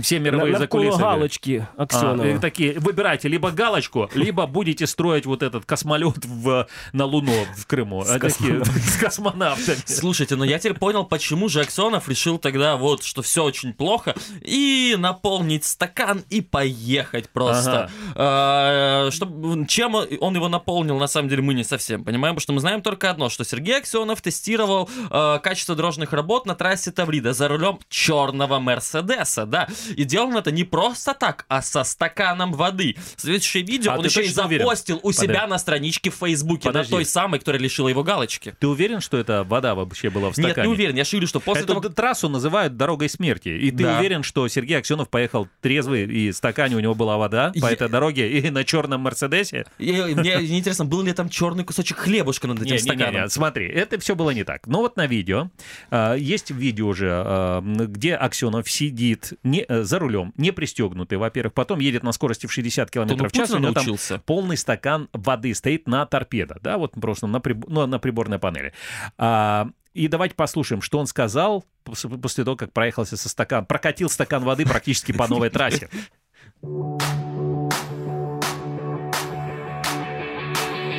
[0.00, 0.98] Все мировые закулисы.
[0.98, 2.24] галочки А, Аксьонова.
[2.26, 7.66] и такие, выбирайте либо галочку, либо будете строить вот этот космолет в, на Луну в
[7.66, 8.00] Крыму.
[8.08, 9.76] А такие- С космонавтами.
[9.84, 14.14] Слушайте, ну я теперь понял, почему же Аксенов решил тогда вот, что все очень плохо,
[14.40, 17.90] и наполнить стакан и поехать просто.
[18.14, 22.52] А, чтоб- чем он его наполнил, на самом деле, мы не совсем понимаем, потому что
[22.54, 27.32] мы знаем только одно, что Сергей Аксенов тестировал а, качество дорожных работ на трассе Таврида
[27.34, 29.68] за рулем черного Мерседеса, да.
[29.96, 32.96] И делал он это не просто так, а со стаканом воды.
[33.16, 34.64] Следующее видео А он еще и точно уверен?
[34.64, 35.50] запостил у себя Подожди.
[35.50, 36.90] на страничке в Фейсбуке, на Подожди.
[36.90, 38.54] той самой, которая лишила его галочки.
[38.58, 40.68] Ты уверен, что это вода вообще была в Нет, стакане?
[40.68, 40.94] не уверен.
[40.96, 41.94] Я говорю, что после Эту того, как...
[41.94, 43.48] трассу называют дорогой смерти.
[43.50, 43.98] И ты Да.
[43.98, 47.70] уверен, что Сергей Аксенов поехал трезвый, и в стакане у него была вода по Я-
[47.72, 49.66] этой дороге, и на черном Мерседесе?
[49.78, 53.14] И- Мне интересно, был ли там черный кусочек хлебушка над этим Не, стаканом?
[53.14, 54.66] не, не, смотри, это все было не так.
[54.66, 55.50] Но вот на видео,
[55.90, 61.80] а, есть видео уже, а, где Аксенов сидит не, за рулем, не пристегнутый, во-первых, потом
[61.80, 65.08] едет на скорости в 60 То он км в час, у него там полный стакан
[65.12, 68.72] воды стоит на торпедо, да, вот просто на, приб- ну, на приборной панели.
[69.18, 74.08] А, и давайте послушаем, что он сказал пос- после того, как проехался со стакан, прокатил
[74.08, 75.88] стакан воды практически по новой трассе.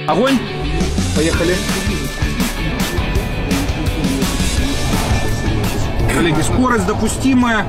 [0.07, 0.37] Огонь!
[1.15, 1.55] Поехали.
[6.13, 7.65] Коллеги, скорость допустимая.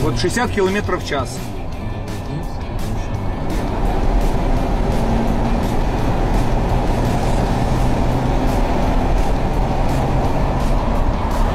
[0.00, 1.38] Вот 60 километров в час.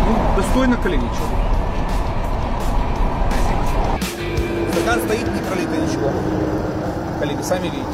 [0.07, 1.23] Ну, достойно, вы.
[4.73, 6.11] Стакан стоит, не пролито ничего.
[7.19, 7.87] Коллеги, сами видите.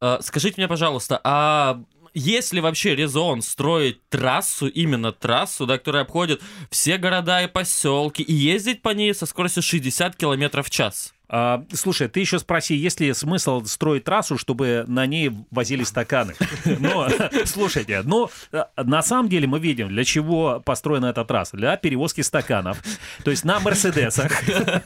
[0.00, 1.80] Э, Скажите мне, пожалуйста, а
[2.14, 8.22] есть ли вообще резон строить трассу, именно трассу, да, которая обходит все города и поселки,
[8.22, 11.14] и ездить по ней со скоростью 60 километров в час?
[11.32, 16.34] А, слушай, ты еще спроси, есть ли смысл строить трассу, чтобы на ней возили стаканы?
[16.64, 17.08] Но,
[17.44, 21.56] слушайте, ну, э, на самом деле мы видим, для чего построена эта трасса.
[21.56, 22.82] Для перевозки стаканов.
[23.22, 24.32] То есть на Мерседесах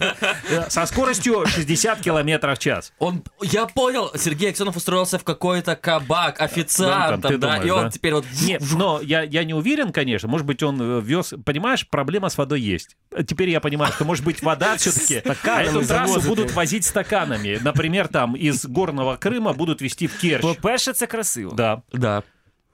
[0.69, 2.93] со скоростью 60 километров в час.
[2.99, 7.85] Он, я понял, Сергей Аксенов устроился в какой-то кабак официантом, Там, да, думаешь, и он
[7.85, 7.91] да?
[7.91, 8.27] теперь вот...
[8.43, 10.29] Нет, но я, я не уверен, конечно.
[10.29, 11.33] Может быть, он э, вез...
[11.47, 12.99] Понимаешь, проблема с водой есть.
[13.27, 15.23] Теперь я понимаю, что, может быть, вода все-таки...
[15.45, 16.34] А эту трассу.
[16.37, 17.59] Будут возить стаканами.
[17.65, 20.43] Например, там из горного Крыма будут везти в Керчь.
[20.43, 21.53] По-перше, це красиво.
[21.57, 21.83] Да.
[21.93, 22.23] Да,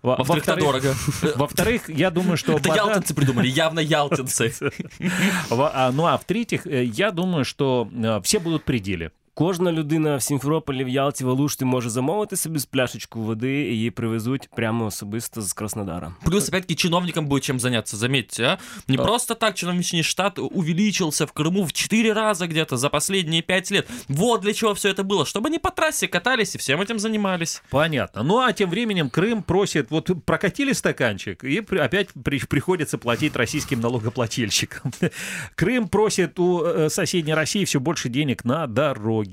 [0.03, 0.94] Во- во-вторых, это дорого.
[1.37, 4.53] Во-вторых, я думаю, что Это вода- ялтинцы придумали, явно ялтинцы.
[5.51, 9.11] Во- а, Ну а в-третьих, э, я думаю, что э, все будут при деле.
[9.39, 13.67] Кожна людина в Сімферополі, в Ялті, в Алушті може замовити собі з пляшечку води, і
[13.75, 16.15] її привезуть прямо особисто з Краснодара.
[16.25, 18.58] Плюс, опять-таки, чиновникам будет чем заняться, заметьте, а?
[18.88, 23.71] Не просто так чиновничный штат увеличился в Крыму в 4 раза где-то за последние 5
[23.71, 23.88] лет.
[24.08, 27.62] Вот для чего все это было, чтобы они по трассе катались и всем этим занимались.
[27.69, 28.23] Понятно.
[28.23, 33.36] Ну а тем временем Крым просит, вот прокатили стаканчик, и при- опять при- приходится платить
[33.36, 34.93] российским налогоплательщикам.
[35.55, 39.25] Крым просит у э, соседней России все больше денег на дороги.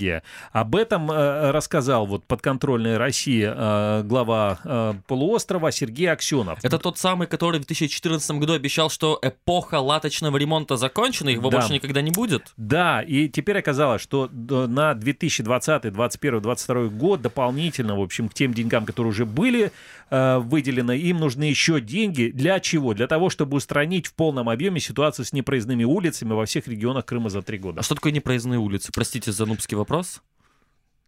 [0.51, 6.60] Об этом э, рассказал вот подконтрольной России э, глава э, полуострова Сергей Аксенов.
[6.63, 11.57] Это тот самый, который в 2014 году обещал, что эпоха латочного ремонта закончена, его Да.
[11.57, 12.53] больше никогда не будет.
[12.57, 18.53] Да, и теперь оказалось, что на 2020, 2021, 2022 год дополнительно, в общем, к тем
[18.53, 19.71] деньгам, которые уже были
[20.10, 22.32] э, выделены, им нужны еще деньги.
[22.34, 22.93] Для чего?
[22.93, 27.30] Для того, чтобы устранить в полном объеме ситуацию с непроездными улицами во всех регионах Крыма
[27.30, 27.82] за три года.
[27.82, 28.91] А что такое непроездные улицы?
[28.93, 30.22] Простите за нубский вопрос.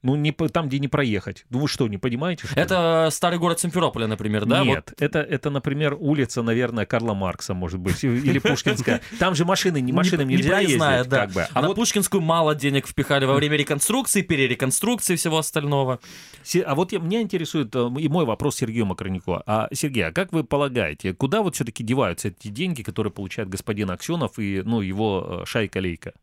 [0.02, 1.46] Ну, не там, где не проехать.
[1.50, 2.48] Ну, вы что, не понимаете?
[2.48, 2.62] что ли?
[2.62, 4.64] Это старый город Симферополя, например, да?
[4.64, 9.02] Нет, это, это, например, улица, наверное, Карла Маркса, может быть, или Пушкинская.
[9.20, 11.18] Там же машины, не машинам Не- нельзя непроездная, ездить, да.
[11.26, 11.48] как бы.
[11.54, 16.00] А На вот Пушкинскую мало денег впихали во время реконструкции, перереконструкции всего остального.
[16.66, 19.44] А вот я- меня интересует э, и мой вопрос Сергею Макронику.
[19.46, 23.92] А, Сергей, а как вы полагаете, куда вот все-таки деваются эти деньги, которые получает господин
[23.92, 26.14] Аксенов и ну, его э, шайка-лейка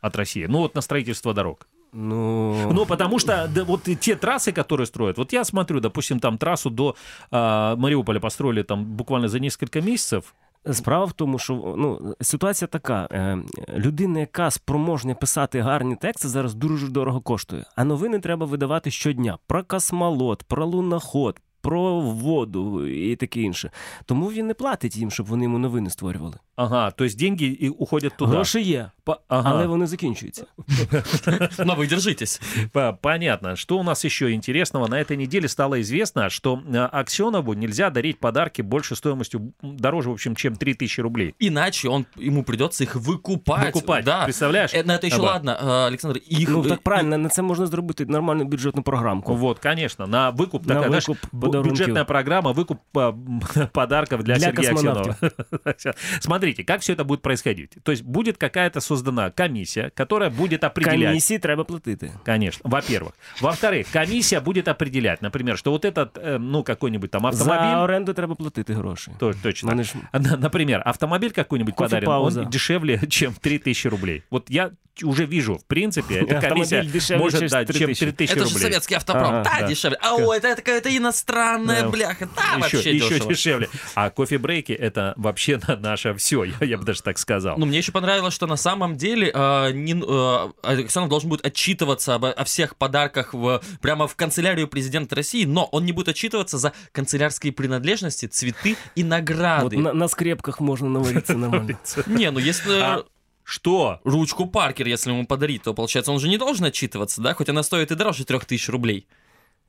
[0.00, 0.46] от России?
[0.46, 1.68] Ну вот на строительство дорог.
[1.94, 6.20] Ну, Ну, потому что да, вот и те трассы, которые строят, вот я смотрю, допустим,
[6.20, 6.94] там трассу до
[7.30, 10.34] а, Маріуполя построили там буквально за несколько месяцев.
[10.72, 13.38] Справа в тому, що ну, ситуація така: е,
[13.76, 17.64] людина, яка спроможна писати гарні тексти, зараз дуже дорого коштує.
[17.76, 23.70] А новини треба видавати щодня про космолот, про луноход, про воду і таке інше.
[24.04, 26.34] Тому він не платить їм, щоб вони йому новини створювали.
[26.56, 28.30] Ага, то есть деньги и уходят туда.
[28.30, 29.50] Гроші є, ага.
[29.50, 30.46] але вони закінчуються.
[31.58, 32.40] Но вы держитесь.
[32.72, 33.56] По- Понятно.
[33.56, 34.88] Что у нас еще интересного?
[34.88, 40.12] На этой неделе стало известно, что э, Аксенову нельзя дарить подарки больше стоимостью дороже, в
[40.12, 41.34] общем, чем 3000 рублей.
[41.38, 43.74] Иначе он, ему придется их выкупать.
[43.74, 44.24] Выкупать, Да.
[44.24, 44.74] представляешь?
[44.74, 45.24] Э, На это еще Аба.
[45.26, 46.18] ладно, э, Александр.
[46.30, 46.48] Их...
[46.48, 49.34] Ну так правильно, на це можна зробити нормальну бюджетну програмку.
[49.34, 51.72] Вот, конечно, на выкуп, На такая, знаешь, выкуп подарунков.
[51.72, 54.72] бюджетная программа, выкуп м, подарков для, Для Сергея.
[54.72, 55.16] Аксенова.
[56.20, 57.70] Смотрите, как все это будет происходить.
[57.82, 61.07] То есть будет какая-то создана комиссия, которая будет определять...
[61.07, 62.11] Комісії треба платити.
[62.25, 63.11] Конечно, во-первых.
[63.41, 67.77] Во-вторых, комиссия будет определять, например, что вот этот, э, ну, какой-нибудь там За автомобиль...
[67.83, 69.11] оренду треба платити гроші.
[69.19, 69.69] То- точно.
[69.69, 72.41] Вони ж- На- Например, автомобиль какой-нибудь подарен, Кофе-пауза.
[72.41, 74.23] он дешевле, чем 3000 рублей.
[74.31, 74.71] Вот я
[75.03, 77.99] уже вижу, в принципе, эта Автомобиль комиссия дешевле, может чем дать, чем 3000.
[78.05, 78.61] 3000 Это же рублей.
[78.61, 79.25] советский автопром.
[79.33, 79.67] Ага, да, да.
[79.67, 79.97] дешевле.
[80.01, 81.89] А ой, это какая-то иностранная Да.
[81.89, 82.27] бляха.
[82.35, 83.29] Да, еще, вообще еще дешево.
[83.29, 83.67] дешевле.
[83.95, 87.55] А кофе-брейки это вообще на- наше все, я, я бы даже так сказал.
[87.57, 92.14] Ну, мне еще понравилось, что на самом деле э, не, э, Александр должен будет отчитываться
[92.14, 96.58] об- о всех подарках в, прямо в канцелярию президента России, но он не будет отчитываться
[96.58, 99.76] за канцелярские принадлежности, цветы и награды.
[99.78, 101.78] на, на скрепках можна наваритися нормально.
[102.06, 103.04] Не, ну если А
[103.44, 104.00] что?
[104.04, 107.34] ручку Паркер, если ему подарить, то, получается, он же не должен отчитываться, да?
[107.34, 109.06] Хоть она стоит и дороже трех тысяч рублей.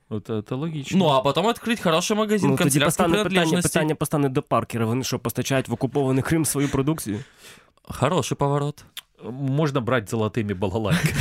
[0.08, 0.98] Вот это логично.
[0.98, 3.70] Ну, а потом открыть хороший магазин Ну, тоді канцелярских постане питання, принадлежностей.
[3.70, 4.86] питання постане до Паркера.
[4.86, 7.18] Вони що, постачають в окупований Крим свою продукцію?
[7.82, 8.84] Хороший поворот.
[9.22, 11.14] Можно брать золотыми балалайками.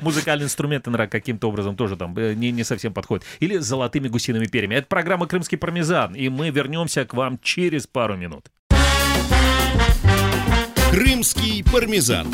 [0.00, 3.24] Музыкальные инструменты наверное, каким-то образом тоже там э, не, не совсем подходят.
[3.40, 4.76] Или с золотыми гусиными перьями.
[4.76, 8.50] Это программа «Крымский пармезан», и мы вернемся к вам через пару минут.
[10.90, 12.26] Крымский пармезан.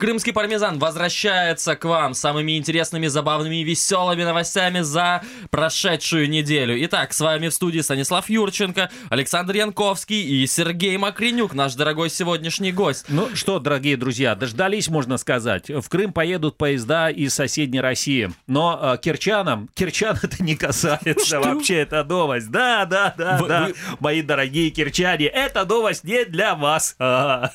[0.00, 6.74] Крымский пармезан возвращается к вам с самыми интересными, забавными и веселыми новостями за прошедшую неделю.
[6.86, 12.72] Итак, с вами в студии Станислав Юрченко, Александр Янковский и Сергей Макренюк, наш дорогой сегодняшний
[12.72, 13.04] гость.
[13.08, 15.68] Ну что, дорогие друзья, дождались, можно сказать.
[15.68, 18.32] В Крым поедут поезда из соседней России.
[18.46, 22.50] Но э, кирчанам, кирчан это не касается вообще, это новость.
[22.50, 23.66] Да, да, да, Вы- да.
[23.66, 26.96] вы- Мои дорогие кирчане, эта новость не для вас.
[26.98, 27.48] А.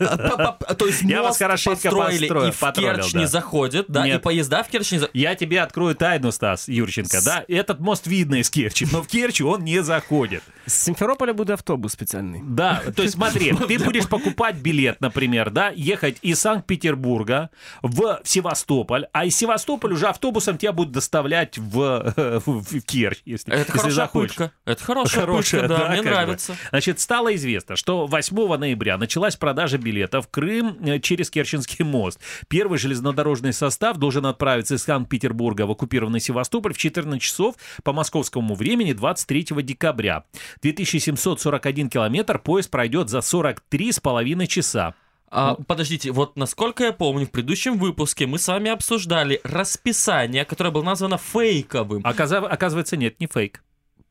[0.78, 3.20] То есть Я вас хорошенько построили построил, и в потроллил, Керчь да.
[3.20, 4.22] не заходит, да, и Нет.
[4.22, 5.16] поезда в Керчь не заходят.
[5.16, 7.44] Я тебе открою тайну, Стас Юрченко, да?
[7.48, 10.44] Этот мост видно из Керчи, но в Керчь он не заходит.
[10.68, 12.42] З Сімферополя буде автобус спеціальний.
[12.44, 17.50] Да, то есть смотри, ты будешь покупать билет, например, да, ехать из Санкт-Петербурга
[17.82, 22.14] в Севастополь, а из Севастополя уже автобусом тебя будут доставлять в,
[22.46, 24.36] в, в Керчь, если, Это если хорошая захочешь.
[24.36, 24.52] пытка.
[24.66, 26.10] Это хорошая, Хорошая, пытка, да, мне как бы.
[26.12, 26.56] нравится.
[26.70, 32.20] Значит, стало известно, что 8 ноября началась продажа билетов в Крым э, через Керченский мост.
[32.48, 38.56] Первый железнодорожный состав должен отправиться из Санкт-Петербурга в оккупированный Севастополь в 14 часов по московскому
[38.56, 40.24] времени 23 декабря.
[40.62, 44.94] 2741 километр поезд пройдет за 43,5 часа.
[45.30, 50.72] А, подождите, вот насколько я помню, в предыдущем выпуске мы с вами обсуждали расписание, которое
[50.72, 52.02] было названо фейковым.
[52.06, 53.62] Оказав- Оказывается, нет, не фейк.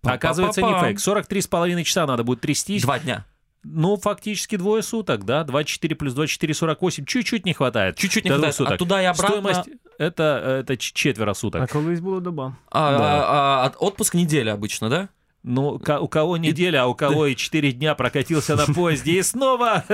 [0.03, 0.98] Оказывается, не фейк.
[0.98, 2.83] 43,5 часа надо будет трястись.
[2.83, 3.24] Два дня.
[3.64, 5.42] Ну, фактически двое суток, да.
[5.44, 7.05] 24 плюс 24, 48.
[7.07, 7.96] Чуть-чуть не хватает.
[7.96, 8.55] Чуть-чуть не до хватает.
[8.55, 8.79] А суток.
[8.79, 11.62] туда и обратно- Стоимость это, это четверо суток.
[11.62, 12.57] А колись була доба.
[12.70, 12.98] А, Да.
[12.98, 13.24] а-
[13.62, 15.09] а- от- отпуск неделя обычно, да?
[15.44, 19.85] Ну, у кого неделя, а у кого и 4 дня прокатился на поезде и снова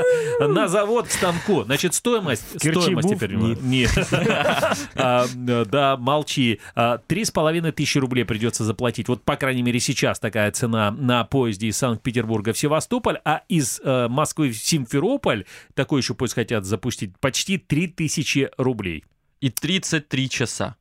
[0.40, 1.62] на завод к станку.
[1.62, 2.42] Значит, стоимость...
[2.58, 3.36] Стоимость теперь...
[3.36, 3.62] Нет.
[3.62, 3.90] Нет.
[4.96, 6.60] А, Да, молчи.
[6.74, 9.08] А, Три с половиной тысячи рублей придется заплатить.
[9.08, 13.80] Вот, по крайней мере, сейчас такая цена на поезде из Санкт-Петербурга в Севастополь, а из
[13.84, 19.04] э, Москвы в Симферополь, такой еще поезд хотят запустить, почти 3000 рублей.
[19.40, 20.76] И 33 часа.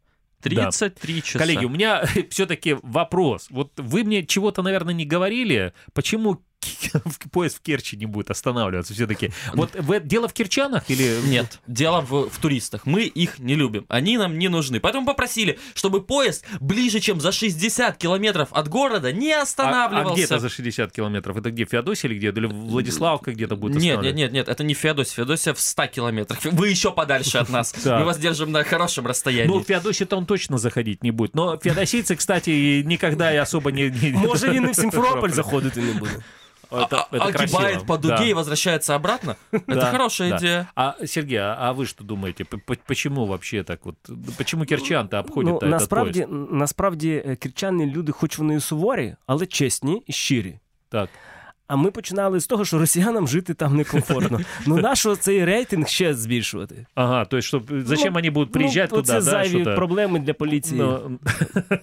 [0.50, 1.40] 33 часа.
[1.40, 3.48] Коллеги, у меня все-таки вопрос.
[3.50, 5.74] Вот вы мне чего-то, наверное, не говорили.
[5.94, 6.42] Почему
[7.33, 9.31] поезд в Керчи не будет останавливаться все-таки?
[9.55, 11.19] Вот в- дело в кирчанах или...
[11.27, 12.87] Нет, дело в, в туристах.
[12.87, 13.87] Мы их не любим.
[13.89, 14.81] Они нам не нужны.
[14.81, 20.15] Поэтому попросили, чтобы поезд ближе, чем за 60 километров от города не А, а останавливался.
[20.15, 21.37] где это за 60 километров?
[21.37, 22.29] Это где, Феодосия или где?
[22.29, 24.19] Или Владиславка где-то будет Нет, нет, останавливаться?
[24.23, 25.15] нет, нет, это не Феодосия.
[25.17, 26.45] Феодосия в 100 километрах.
[26.45, 27.73] Вы еще подальше от нас.
[27.73, 28.01] Так.
[28.01, 29.49] Мы вас держим на хорошем расстоянии.
[29.49, 31.35] Ну, в Феодосию-то он точно заходить не будет.
[31.35, 33.91] Но феодосийцы, кстати, никогда и особо не...
[33.91, 36.13] не- Може він і в Сімферополь заходити не буде.
[36.71, 37.85] Это, это Огибает красиво.
[37.85, 38.25] по дуге Да.
[38.25, 39.37] и возвращается обратно.
[39.53, 40.37] Это Да, хорошая да.
[40.39, 40.69] идея.
[40.77, 42.45] А, Сергей, а, а вы что думаете?
[42.45, 43.97] П- п- Почему вообще так вот?
[44.39, 46.53] Почему кирчан-то обходят Ну, этот насправді, поезд?
[46.53, 50.59] насправді е, кірчани люди, хоч вони і суворі, але чесні і щирі.
[50.89, 51.09] Так.
[51.73, 54.41] А ми починали з того, що росіянам жити там некомфортно.
[54.67, 56.87] Ну нащо цей рейтинг ще збільшувати?
[56.95, 59.75] Ага, то есть, чтоб, зачем Ну, они будут приезжать ну, туда, Це да, зайві что-то?
[59.77, 60.81] проблеми для поліції.
[60.81, 61.19] Ну,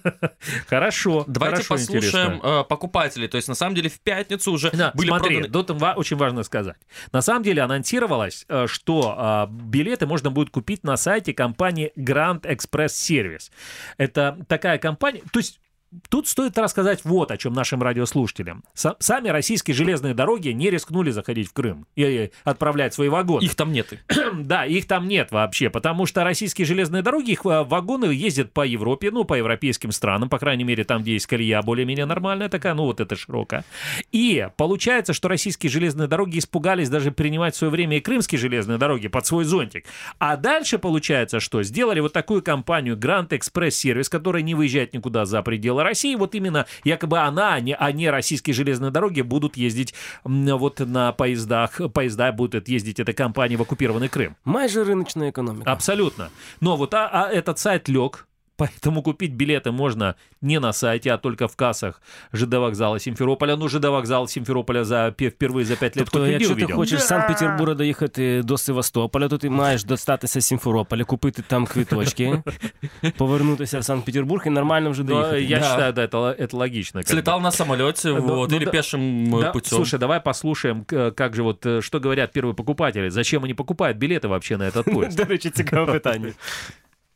[0.69, 1.26] Хорошо.
[1.28, 2.60] Давайте хорошо, послушаем интересно.
[2.60, 3.28] э, покупателей.
[3.28, 5.52] То есть, на самом деле, в пятницу уже Да, были смотри, проданы...
[5.52, 6.76] тут ва- очень важно сказать.
[7.13, 12.41] На самом деле анонсировалось, э, что а, билеты можно будет купить на сайте компании Grand
[12.41, 13.52] Express Service.
[13.97, 15.60] Это такая компания, то есть
[16.09, 18.64] Тут стоит рассказать вот о чем нашим радиослушателям.
[18.74, 23.44] Са- сами российские железные дороги не рискнули заходить в Крым и э, отправлять свои вагоны.
[23.44, 23.92] Их там нет.
[24.33, 28.66] Да, их там нет вообще, потому что российские железные дороги, их э, вагоны ездят по
[28.66, 32.74] Европе, ну, по европейским странам, по крайней мере, там, где есть колея более-менее нормальная такая,
[32.74, 33.64] ну, вот это широкая.
[34.11, 38.78] И получается, что российские железные дороги испугались даже принимать в свое время и крымские железные
[38.78, 39.85] дороги под свой зонтик.
[40.18, 45.26] А дальше получается, что сделали вот такую компанию Grand Express Service, которая не выезжает никуда
[45.26, 49.57] за пределы России, вот именно якобы она, а не, а не российские железные дороги будут
[49.57, 54.37] ездить вот на поездах, поезда будет ездить эта компания в оккупированный Крым.
[54.45, 55.71] Майже рыночна економіка.
[55.71, 56.31] Абсолютно.
[56.61, 58.27] Но вот а, а этот сайт лег,
[58.62, 62.02] поэтому купить билеты можно не на сайте, а только в кассах
[62.33, 63.56] ЖД вокзала Симферополя.
[63.56, 66.75] Ну, ЖД вокзал Симферополя за, пе- впервые за пять лет Тобто, купили, якщо ти увидел.
[66.77, 72.44] хочеш з Санкт-Петербурга доїхати до Севастополя, то ти маєш достатися з Сімферополя, купити там квиточки,
[73.17, 75.42] повернутися в Санкт-Петербург і нормально вже Но доїхати.
[75.44, 75.65] я Да.
[75.65, 77.02] считаю, да, это, это логично.
[77.02, 77.13] как бы.
[77.13, 78.71] Слетал на самолете, Ну, вот, ну или да.
[78.71, 79.77] пешим э, Да, путем.
[79.77, 83.10] Слушай, давай послушаем, к- как же вот, э, что говорят первые покупатели.
[83.10, 85.17] Зачем они покупают билеты вообще на этот поезд?
[85.17, 86.31] До речі, цікаве питання.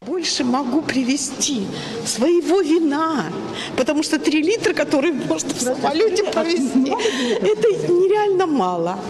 [0.06, 1.66] Больше могу привезти
[2.04, 3.24] своего вина,
[3.76, 6.92] потому что 3 литра, которые можно в самолете провезти,
[7.42, 9.00] это нереально мало.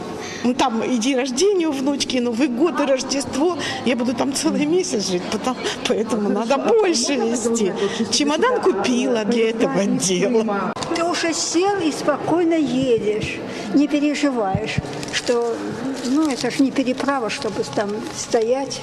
[0.42, 3.58] Ну, там и день рождения у внучки, и Новый год, и Рождество.
[3.84, 7.72] Я буду там целый месяц жить, потому, поэтому надо больше везти.
[8.10, 10.72] Чемодан купила для этого дела.
[10.94, 13.36] Ты уже сел и спокойно едешь,
[13.74, 14.76] не переживаешь,
[15.12, 15.54] что,
[16.06, 18.80] ну, это же не переправа, чтобы там стоять.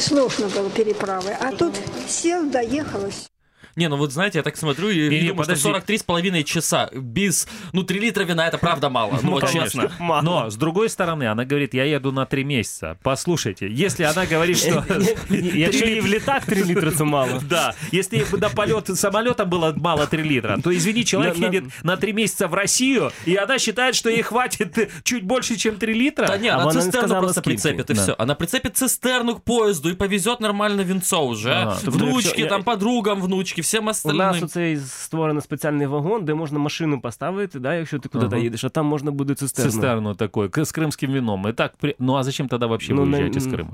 [0.00, 1.30] Сложно было переправы.
[1.40, 1.74] А тут
[2.08, 3.31] сел, доехалось.
[3.75, 5.61] Не, ну вот знаете, я так смотрю и Не-не, думаю, что подожди.
[5.63, 9.19] 43 с половиной часа без, ну, 3 литра вина, это правда мало.
[9.23, 9.91] Ну, вот честно.
[10.23, 12.97] Но, с другой стороны, она говорит, я еду на три месяца.
[13.03, 14.83] Послушайте, если она говорит, что...
[15.53, 17.41] Якщо їй в літак 3 літри, це мало.
[17.49, 21.47] Да, если бы до полета самолетом было мало 3 литра, то, извини, человек На- на-
[21.47, 25.75] едет на 3 месяца в Россию, и она считает, что ей хватит чуть больше, чем
[25.75, 26.27] 3 литра.
[26.27, 27.55] Да не, А она она не цистерну сказала, просто скільки.
[27.61, 28.01] прицепит, и Да.
[28.01, 28.15] все.
[28.17, 31.51] Она прицепит цистерну к поезду и повезет нормально винцо уже.
[31.51, 31.77] Ага.
[31.85, 34.43] Тобто, Внучки, якщо- там, подругам внучки, всем У нас остальным.
[34.45, 38.43] оцей створений спеціальний вагон, де можна машину поставити, да, якщо ти куди-то Ага.
[38.43, 39.71] їдеш, а там можна буде цистерну.
[39.71, 41.47] Цистерну такой, к- с крымским вином.
[41.47, 43.69] И так, при- ну а зачем тогда вообще Ну, вы на- уезжаете с Крыма?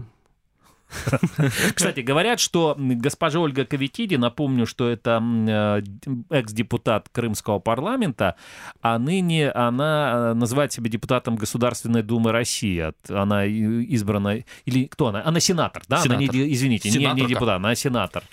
[1.75, 5.83] Кстати, говорят, что госпожа Ольга Каветиди, напомню, что это э,
[6.31, 8.37] экс-депутат Крымского парламента,
[8.81, 12.93] а ныне она э, называет себя депутатом Государственной Думы России.
[13.09, 14.45] Она избрана...
[14.65, 15.23] Или кто она?
[15.25, 16.03] Она сенатор, да?
[16.03, 16.53] Она не, Сенатор.
[16.53, 18.25] извините, не, не депутат, она сенатор.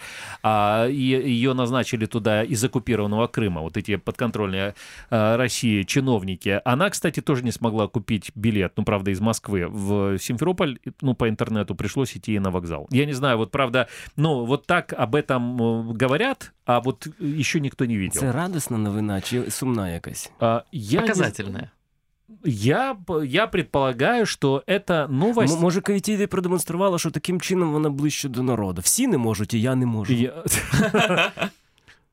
[0.41, 4.75] А, и ее назначили туда из оккупированного Крыма, вот эти подконтрольные
[5.09, 6.61] э, России чиновники.
[6.63, 11.27] Она, кстати, тоже не смогла купить билет, ну, правда, из Москвы в Симферополь, ну, по
[11.27, 12.86] интернету пришлось идти на вокзал.
[12.90, 13.86] Я не знаю, вот правда,
[14.16, 18.20] ну, вот так об этом э, говорят, а вот еще никто не видел.
[18.20, 20.30] Це радісна новина чи сумна якась?
[20.40, 21.70] А, я, не- Показательная.
[22.44, 25.54] я, п- я предполагаю, что это новость...
[25.54, 28.80] М- може, Кавітіді продемонструвала, що таким чином вона ближче до народу.
[28.84, 30.12] Всі не можуть, і я не можу.
[30.12, 30.42] Я-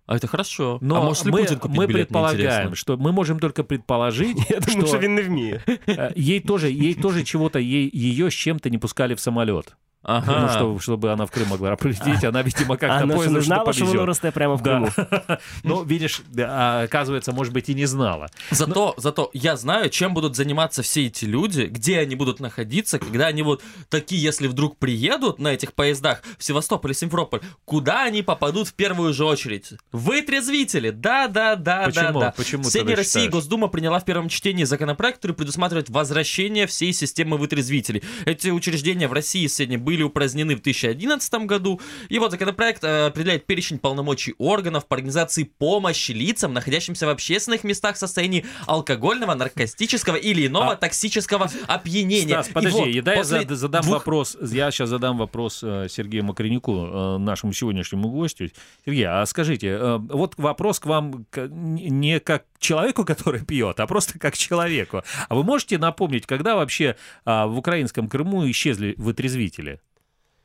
[0.10, 0.80] А это хорошо.
[0.82, 2.76] Но а может ли мы, Путин купить мы билет, мне предполагаем, интересно?
[2.76, 5.62] что мы можем только предположить, Я думаю, что що він не вміє.
[5.88, 9.76] э, ей тоже, ей тоже чего-то, ей, ее с чем-то не пускали в самолет.
[10.03, 10.41] Ага.
[10.41, 13.73] Ну, что, чтобы она в Крым могла прилететь, она, видимо, как-то не что знала, воно
[13.73, 14.05] повезет.
[14.05, 14.91] росте прямо в Да.
[14.91, 15.39] Криму.
[15.63, 18.29] Ну, видишь, да, а, оказывается, может быть, и не знала.
[18.51, 23.27] Зато, зато я знаю, чем будут заниматься все эти люди, где они будут находиться, когда
[23.27, 28.23] они вот такие, если вдруг приедут на этих поездах в Севастополь и Симферополь, куда они
[28.23, 29.75] попадут в первую же очередь?
[29.93, 30.91] Вытрезвители!
[30.91, 32.21] Да, да, да, Почему?
[32.21, 32.35] да, да.
[32.37, 33.31] Почему так России считаешь?
[33.31, 38.03] Госдума приняла в первом чтении законопроект, который предусматривает возвращение всей системы вытрезвителей.
[38.25, 41.79] Эти учреждения в России сегодня были упразднены в 2011 году.
[42.09, 47.65] И вот законопроект э, определяет перечень полномочий органов по организации помощи лицам, находящимся в общественных
[47.65, 52.43] местах в состоянии алкогольного, наркотического или иного А- токсического опьянения.
[52.43, 54.37] Стас, подожди, вот и дай я после зад- задам двух- вопрос.
[54.41, 58.49] Я сейчас задам вопрос э, Сергею Макренюку, э, нашему сегодняшнему гостю.
[58.87, 64.37] Сергей, а скажите, вот вопрос к вам не как человеку, который пьет, а просто как
[64.37, 65.03] человеку.
[65.29, 69.81] А вы можете напомнить, когда вообще а, в украинском Крыму исчезли вытрезвители?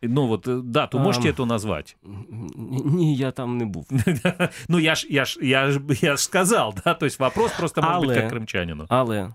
[0.02, 1.34] Ну вот э, дату можете Ам.
[1.34, 1.98] эту назвать?
[2.04, 3.88] Ні, я там не був.
[4.70, 7.82] Ну я ж я ж я ж я ж сказал, да, то есть вопрос просто
[7.82, 8.86] может быть как крымчанину.
[8.90, 9.34] Але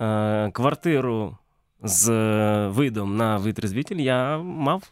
[0.00, 1.38] е, квартиру
[1.82, 4.82] з е, видом на витрезвитель я мав.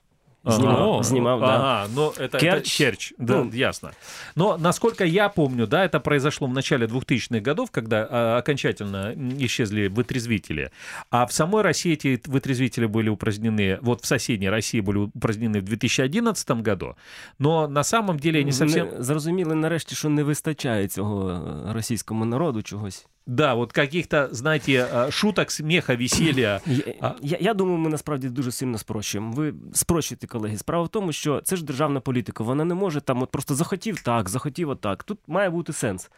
[0.49, 1.03] Снимал, Ага.
[1.03, 1.55] снимал, да.
[1.55, 2.78] Ага, ну это, это Керчь.
[2.78, 3.51] Керчь, да, Ну.
[3.51, 3.91] ясно.
[4.36, 9.88] Но, насколько я помню, да, это произошло в начале 2000-х годов, когда а, окончательно исчезли
[9.89, 10.72] вытрезвители.
[11.10, 15.64] А в самой России эти вытрезвители были упразднены, вот в соседней России были упразднены в
[15.66, 16.95] 2011 году,
[17.39, 18.88] но на самом деле не совсем...
[18.88, 23.05] Вони зрозуміли нарешті, що не вистачає цього е, російському народу чогось.
[23.27, 26.61] Да, вот каких-то, знаете, а, шуток, смеха, веселья.
[26.66, 29.33] Я, я, я думаю, ми насправді дуже сильно спрощуємо.
[29.33, 30.59] Ви спрощуєте, колеги.
[30.59, 32.45] Справа в тому, що це ж державна політика.
[32.45, 35.05] Вона не може там от просто захотів так, захотів отак.
[35.05, 36.11] Тут має бути сенс.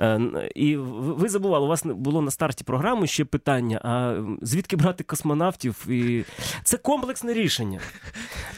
[0.00, 0.20] Е,
[0.54, 5.86] І ви забували, у вас було на старті програми ще питання: а звідки брати космонавтів?
[5.88, 6.24] І
[6.64, 7.80] це комплексне рішення.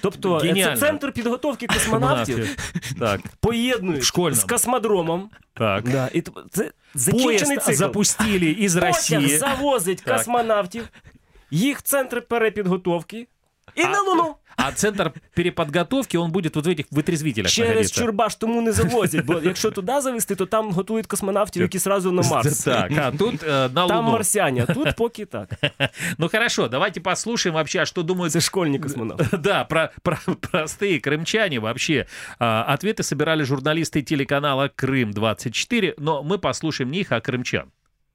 [0.00, 2.56] Тобто, е, це центр підготовки космонавтів
[2.98, 5.30] Так, поєднують з космодромом.
[5.53, 5.89] так.
[5.89, 7.71] Да, і т- це закінчений Поезд цикл.
[7.77, 9.37] запустили из Потяг России.
[9.37, 10.17] завозить Так.
[10.17, 10.89] космонавтів,
[11.51, 13.27] їх в центри перепідготовки
[13.75, 14.35] і на Луну.
[14.59, 18.01] А центр переподготовки, он будет вот в этих вытрезвителях Через находиться.
[18.01, 22.21] Чурбаш тому не завозять, бо якщо туди завести, то там готують космонавтів, які сразу на
[22.21, 22.63] Марс.
[22.63, 24.11] Так, а тут э, на Там Луну.
[24.11, 25.49] марсяне, а тут поки так.
[26.17, 29.37] Ну хорошо, давайте послушаем вообще, а что думают Це школьні космонавти.
[29.37, 30.17] Да, про, про-
[30.51, 32.05] простые крымчане вообще.
[32.39, 37.65] А, ответы собирали журналисты телеканала «Крым-24», но мы послушаем не их, а крымчан.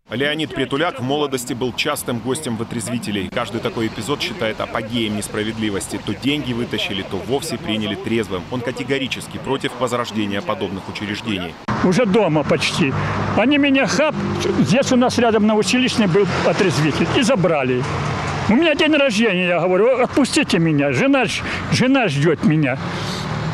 [0.09, 3.27] Леонид Притуляк в молодости был частым гостем вытрезвителей.
[3.27, 5.99] Каждый такой эпизод считает апогеем несправедливости.
[6.05, 8.41] То деньги вытащили, то вовсе приняли трезвым.
[8.49, 11.53] Он категорически против возрождения подобных учреждений.
[11.83, 12.93] уже дома почти.
[13.35, 14.15] Они меня хап,
[14.59, 17.83] здесь у нас рядом на училищной был отрезвитель, и забрали.
[18.49, 21.25] У меня день рождения, я говорю, отпустите меня, жена,
[21.73, 22.77] жена ждет меня.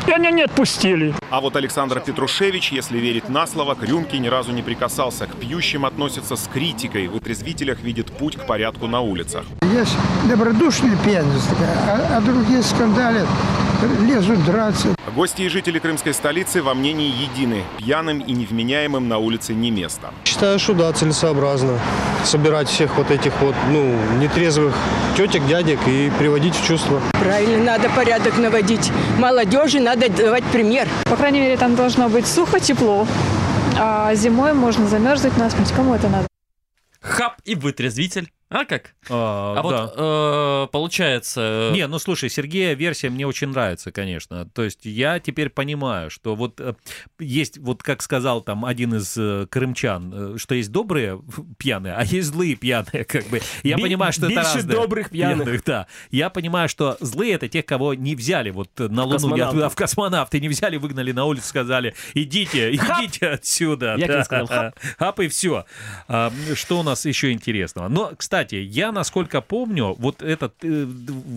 [0.05, 1.13] И они не отпустили.
[1.29, 5.27] А вот Александр Петрушевич, если верить на слово, к рюмке ни разу не прикасался.
[5.27, 7.07] К пьющим относится с критикой.
[7.07, 9.45] В вытрезвителях видит путь к порядку на улицах.
[9.73, 9.95] Есть
[10.29, 11.55] добродушные пьяницы,
[11.87, 13.27] а, а другие скандалят,
[14.01, 14.89] лезут драться.
[15.15, 17.63] Гости и жители крымской столицы во мнении едины.
[17.77, 20.11] Пьяным и невменяемым на улице не место.
[20.25, 21.79] Считаю, что да, целесообразно
[22.25, 24.73] собирать всех вот этих вот, ну, нетрезвых
[25.15, 26.99] тетек, дядек и приводить в чувство.
[27.13, 28.91] Правильно, надо порядок наводить.
[29.19, 30.87] Молодежи надо давать пример.
[31.05, 33.07] По крайней мере, там должно быть сухо, тепло.
[33.77, 35.71] А зимой можно замерзнуть насмерть.
[35.71, 36.27] Кому это надо?
[37.01, 38.31] Хаб и вытрезвитель.
[38.53, 38.93] А как?
[39.09, 41.71] А, А вот э, получается...
[41.73, 44.45] Не, ну слушай, Сергея версия мне очень нравится, конечно.
[44.53, 46.75] То есть я теперь понимаю, что вот э,
[47.19, 51.19] есть, вот как сказал там один из э, крымчан, э, что есть добрые
[51.57, 53.41] пьяные, а есть злые пьяные, как бы.
[53.63, 55.63] Я Би- понимаю, что это разные добрых пьяных.
[55.63, 59.13] Да, я понимаю, что злые это тех, кого не взяли вот э, на Луну, не
[59.13, 59.43] космонавты.
[59.47, 63.95] оттуда, в космонавты, не взяли, выгнали на улицу, сказали, идите, идите отсюда.
[63.97, 64.13] Я Да.
[64.13, 64.79] тебе сказал, хап.
[64.99, 65.65] Хап и все.
[66.07, 67.87] Что у нас еще интересного?
[67.87, 70.84] Но, кстати, я, насколько помню, вот этот э,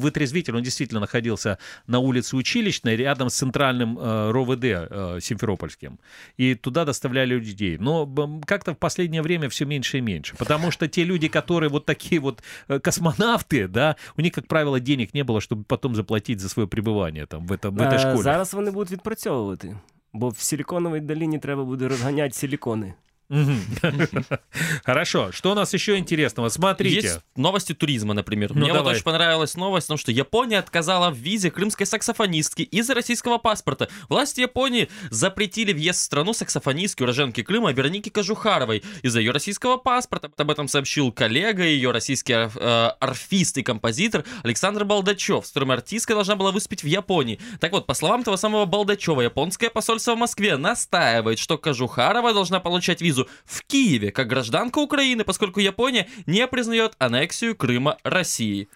[0.01, 1.57] вытрезвитель, он действительно находился
[1.88, 5.99] на улице Училищной, рядом с центральным э, РОВД э, Симферопольским.
[6.38, 7.78] И туда доставляли людей.
[7.80, 10.36] Но б- как-то в последнее время все меньше и меньше.
[10.38, 14.80] Потому что те люди, которые вот такие вот э, космонавты, да, у них, как правило,
[14.80, 17.99] денег не было, чтобы потом заплатить за свое пребывание там в, этом, в этой Е,
[17.99, 18.24] школе.
[18.24, 19.78] Зараз вони будуть відпрацьовувати.
[20.13, 22.93] Бо в силіконовій долині треба буде розганяти силікони.
[24.85, 25.33] Хорошо.
[25.33, 26.49] Что у нас еще интересного?
[26.49, 26.95] Смотрите.
[26.95, 28.51] Есть новости туризма, например.
[28.55, 28.95] Ну, Мне вот давай.
[28.95, 33.89] очень понравилась новость о том, что Япония отказала в визе крымской саксофонистке из-за российского паспорта.
[34.09, 40.31] Власти Японии запретили въезд в страну саксофонистки уроженки Крыма Вероники Кожухаровой из-за ее российского паспорта.
[40.37, 46.14] Об этом сообщил коллега, ее российский э, орфист и композитор Александр Балдачев, с которым артистка
[46.14, 47.41] должна была выступить в Японии.
[47.61, 52.61] Так вот, по словам того самого Балдачева, японское посольство в Москве настаивает, что Кожухарова должна
[52.61, 58.68] получать визу в Киеве как гражданка Украины, поскольку Япония не признает аннексию Крыма России.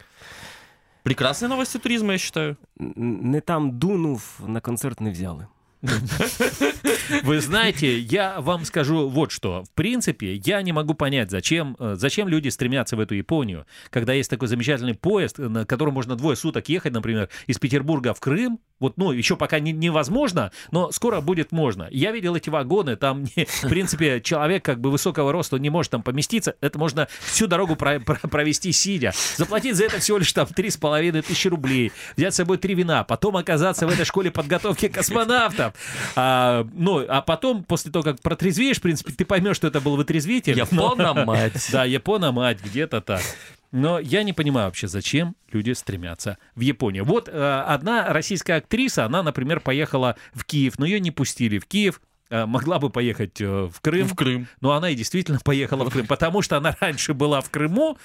[1.02, 2.58] Прекрасные новости туризма, я считаю.
[2.76, 5.48] Не там дунув, на концерт не взяли.
[7.22, 9.64] Вы знаете, я вам скажу вот что.
[9.64, 14.12] В принципе, я не могу понять, зачем, э, зачем люди стремятся в эту Японию, когда
[14.12, 18.20] есть такой замечательный поезд, э, на котором можно двое суток ехать, например, из Петербурга в
[18.20, 18.60] Крым.
[18.80, 21.86] Вот, ну, еще пока не- невозможно, но скоро будет можно.
[21.90, 25.92] Я видел эти вагоны, там, не- в принципе, человек как бы высокого роста, не может
[25.92, 26.54] там поместиться.
[26.60, 29.12] Это можно всю дорогу про- про- провести сидя.
[29.36, 31.92] Заплатить за это всего лишь там три с половиной тысячи рублей.
[32.16, 35.74] Взять с собой три вина, потом оказаться в этой школе подготовки космонавтов.
[36.16, 39.96] А, ну, а потом, после того, как протрезвеешь, в принципе, ты поймешь, что это был
[39.96, 40.56] вытрезвитель.
[40.56, 41.68] Япона-мать.
[41.70, 43.20] Да, Япона-мать, где-то так.
[43.72, 47.04] Но я не понимаю вообще, зачем люди стремятся в Японию.
[47.04, 51.66] Вот э, одна российская актриса, она, например, поехала в Киев, но ее не пустили в
[51.66, 52.00] Киев.
[52.30, 54.08] э, могла бы поехать э, в Крым.
[54.08, 54.48] В Крым.
[54.60, 57.96] Но она и действительно поехала в Крым, потому что она раньше была в Крыму.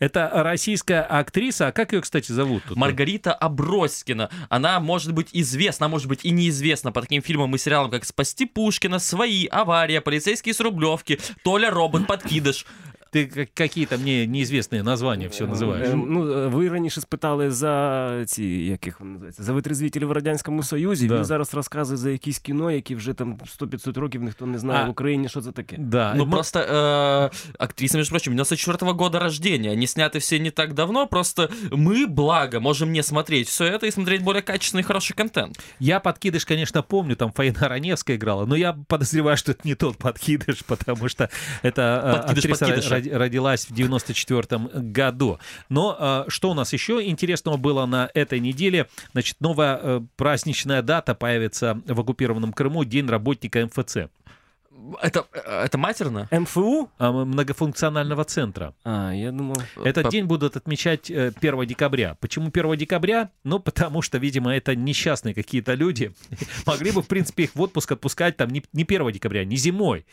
[0.00, 1.68] Это российская актриса.
[1.68, 2.64] А как ее, кстати, зовут?
[2.66, 2.76] тут?
[2.76, 4.28] Маргарита Аброськина.
[4.48, 8.46] Она может быть известна, может быть и неизвестна по таким фильмам и сериалам, как «Спасти
[8.46, 12.66] Пушкина», «Свои», «Авария», «Полицейские с Рублевки», «Толя Робот», «Подкидыш».
[13.11, 15.89] Ти как- какие-то мне неизвестные названия все називаєш.
[15.89, 20.63] Е, Ну, е, ви раніше спитали за ці, яких вони називаються, за витрезвітелів в Радянському
[20.63, 21.07] Союзі.
[21.07, 21.15] Да.
[21.15, 24.87] Він зараз розказує за якісь кіно, які вже там 100-500 років ніхто не знає А.
[24.87, 25.75] в Україні, що це таке.
[25.79, 29.71] Да, Ну, мы- просто э, актриса, между прочим, 94 года рождения.
[29.71, 33.91] Они сняты все не так давно, просто мы, благо, можем не смотреть все это и
[33.91, 35.59] смотреть более качественный и хороший контент.
[35.79, 39.97] Я подкидыш, конечно, помню, там Фаина Раневская играла, но я подозреваю, что это не тот
[39.97, 41.29] подкидыш, потому что
[41.63, 42.97] эта э, Подкидыш актриса подкидыша.
[43.02, 44.58] роди- родилась в 94
[44.92, 45.38] году.
[45.68, 48.88] Но э, что у нас еще интересного было на этой неделе?
[49.12, 53.96] Значит, новая э, праздничная дата появится в оккупированном Крыму, День работника МФЦ.
[55.00, 56.26] Это, это матерно?
[56.32, 56.90] МФУ?
[56.98, 58.74] а, Многофункционального центра.
[58.84, 59.58] А, я думав.
[59.84, 62.16] Этот По- день будут отмечать э, 1 декабря.
[62.20, 63.30] Почему 1 декабря?
[63.44, 66.12] Ну, потому что, видимо, это несчастные какие-то люди.
[66.66, 70.04] Могли бы, в принципе, их в отпуск отпускать там не, не 1 декабря, не зимой,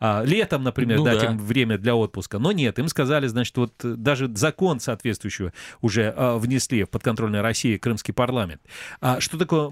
[0.00, 1.26] а летом, например, Ну дать да.
[1.26, 2.38] им время для отпуска.
[2.38, 7.40] Но нет, им сказали, значит, вот э, даже закон соответствующий уже э, внесли в подконтрольной
[7.40, 8.62] России Крымский парламент.
[9.00, 9.68] А что такое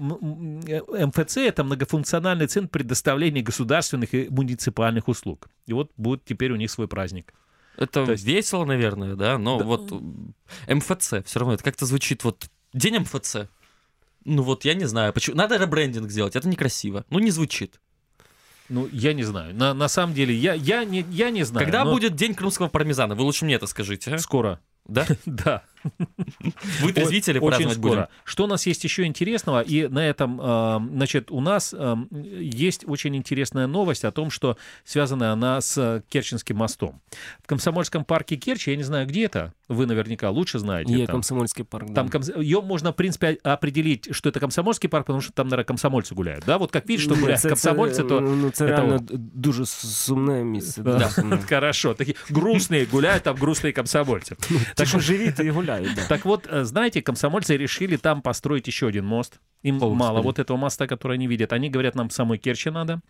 [0.67, 1.37] э, МФЦ?
[1.37, 5.47] Это многофункциональный центр предоставления государственных и муниципальных услуг.
[5.65, 7.33] И вот будет теперь у них свой праздник.
[7.77, 9.37] Это То есть- весело, наверное, да?
[9.37, 9.65] Но Да.
[9.65, 9.91] вот
[10.67, 13.47] МФЦ все равно, это как-то звучит вот День МФЦ.
[14.25, 15.37] Ну вот, я не знаю, почему.
[15.37, 17.05] Надо ребрендинг сделать, это некрасиво.
[17.09, 17.79] Ну, не звучит.
[18.69, 19.55] Ну, я не знаю.
[19.55, 21.65] На, на самом деле, я, я, не, я не знаю.
[21.65, 23.15] Когда но будет День крымского пармезана?
[23.15, 24.13] Вы лучше мне это скажите.
[24.13, 24.17] а?
[24.17, 24.59] Скоро.
[24.85, 25.05] Да?
[25.25, 25.63] Да.
[26.80, 27.90] Вы трезвители Очень праздновать скоро.
[27.90, 28.06] будем?
[28.24, 29.60] Что у нас есть еще интересного?
[29.62, 31.96] И на этом, э, значит, у нас э,
[32.40, 37.00] есть очень интересная новость о том, что связана она с э, Керченским мостом.
[37.42, 40.92] В Комсомольском парке Керчи, я не знаю, где это, вы наверняка лучше знаете.
[40.92, 41.14] Є там.
[41.14, 41.94] комсомольський парк.
[41.94, 42.18] Там да.
[42.18, 46.14] комс- ее можно, в принципе, определить, что это комсомольский парк, потому что там, наверное, комсомольцы
[46.14, 46.44] гуляют.
[46.46, 48.92] Да, вот как видишь, что Ні, гуляют це- комсомольцы, це, то ну, це это реально
[48.92, 49.10] вот.
[49.40, 50.82] дуже сумне місце.
[50.82, 51.38] Да, дуже сумне.
[51.48, 51.94] Хорошо.
[51.94, 54.36] Такие грустные гуляют, там грустные комсомольцы.
[54.74, 55.75] Ті, що живі, то і гуляють.
[56.09, 59.39] Так вот, э, знаете, комсомольцы решили там построить еще один мост.
[59.62, 60.26] Им О, мало господи.
[60.26, 61.52] вот этого моста, который они видят.
[61.52, 63.00] Они говорят, нам в самой Керчи надо.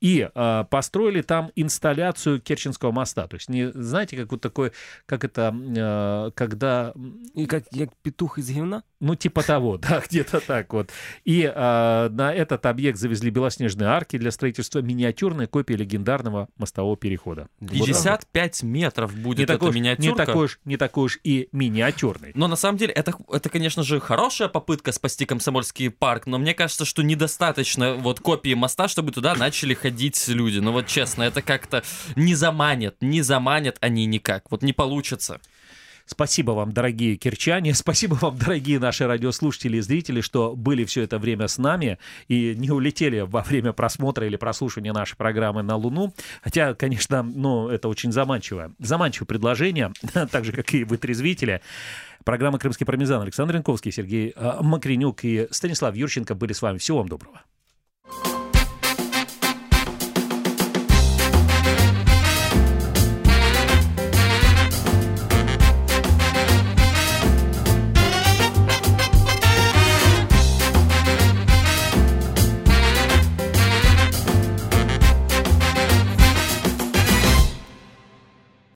[0.00, 3.26] И э, построили там инсталляцию Керченского моста.
[3.26, 4.72] То есть, не знаете, как вот такой,
[5.06, 6.92] как это, э, когда,
[7.34, 8.82] І як, як петух із гівна?
[9.02, 10.92] ну, типа того, да, где-то так вот.
[11.24, 17.48] И э, на этот объект завезли белоснежные арки для строительства миниатюрной копии легендарного мостового перехода.
[17.60, 17.86] Вот так вот.
[17.86, 20.26] 55 метров будет не эта такой, уж- не миниатюрка.
[20.26, 22.32] такой, уж, не такой уж и миниатюрный.
[22.34, 26.53] Но на самом деле это, это, конечно же, хорошая попытка спасти Комсомольский парк, но мне
[26.53, 30.59] кажется, что недостаточно вот копии моста, чтобы туда начали ходить люди.
[30.59, 31.83] Ну вот честно, это как-то
[32.15, 34.49] не заманят, не заманят они никак.
[34.51, 35.39] Вот не получится.
[36.07, 41.19] Спасибо вам, дорогие кирчане, спасибо вам, дорогие наши радиослушатели и зрители, что были все это
[41.19, 41.99] время с нами
[42.29, 46.13] и не улетели во время просмотра или прослушивания нашей программы на Луну.
[46.41, 49.91] Хотя, конечно, ну, это очень заманчивое, заманчивое предложение,
[50.31, 51.61] так же, как и вытрезвители.
[52.23, 56.77] Программа «Крымский пармезан» Александр Янковский, Сергей э, Макренюк и Станислав Юрченко были с вами.
[56.77, 57.41] Всего вам доброго.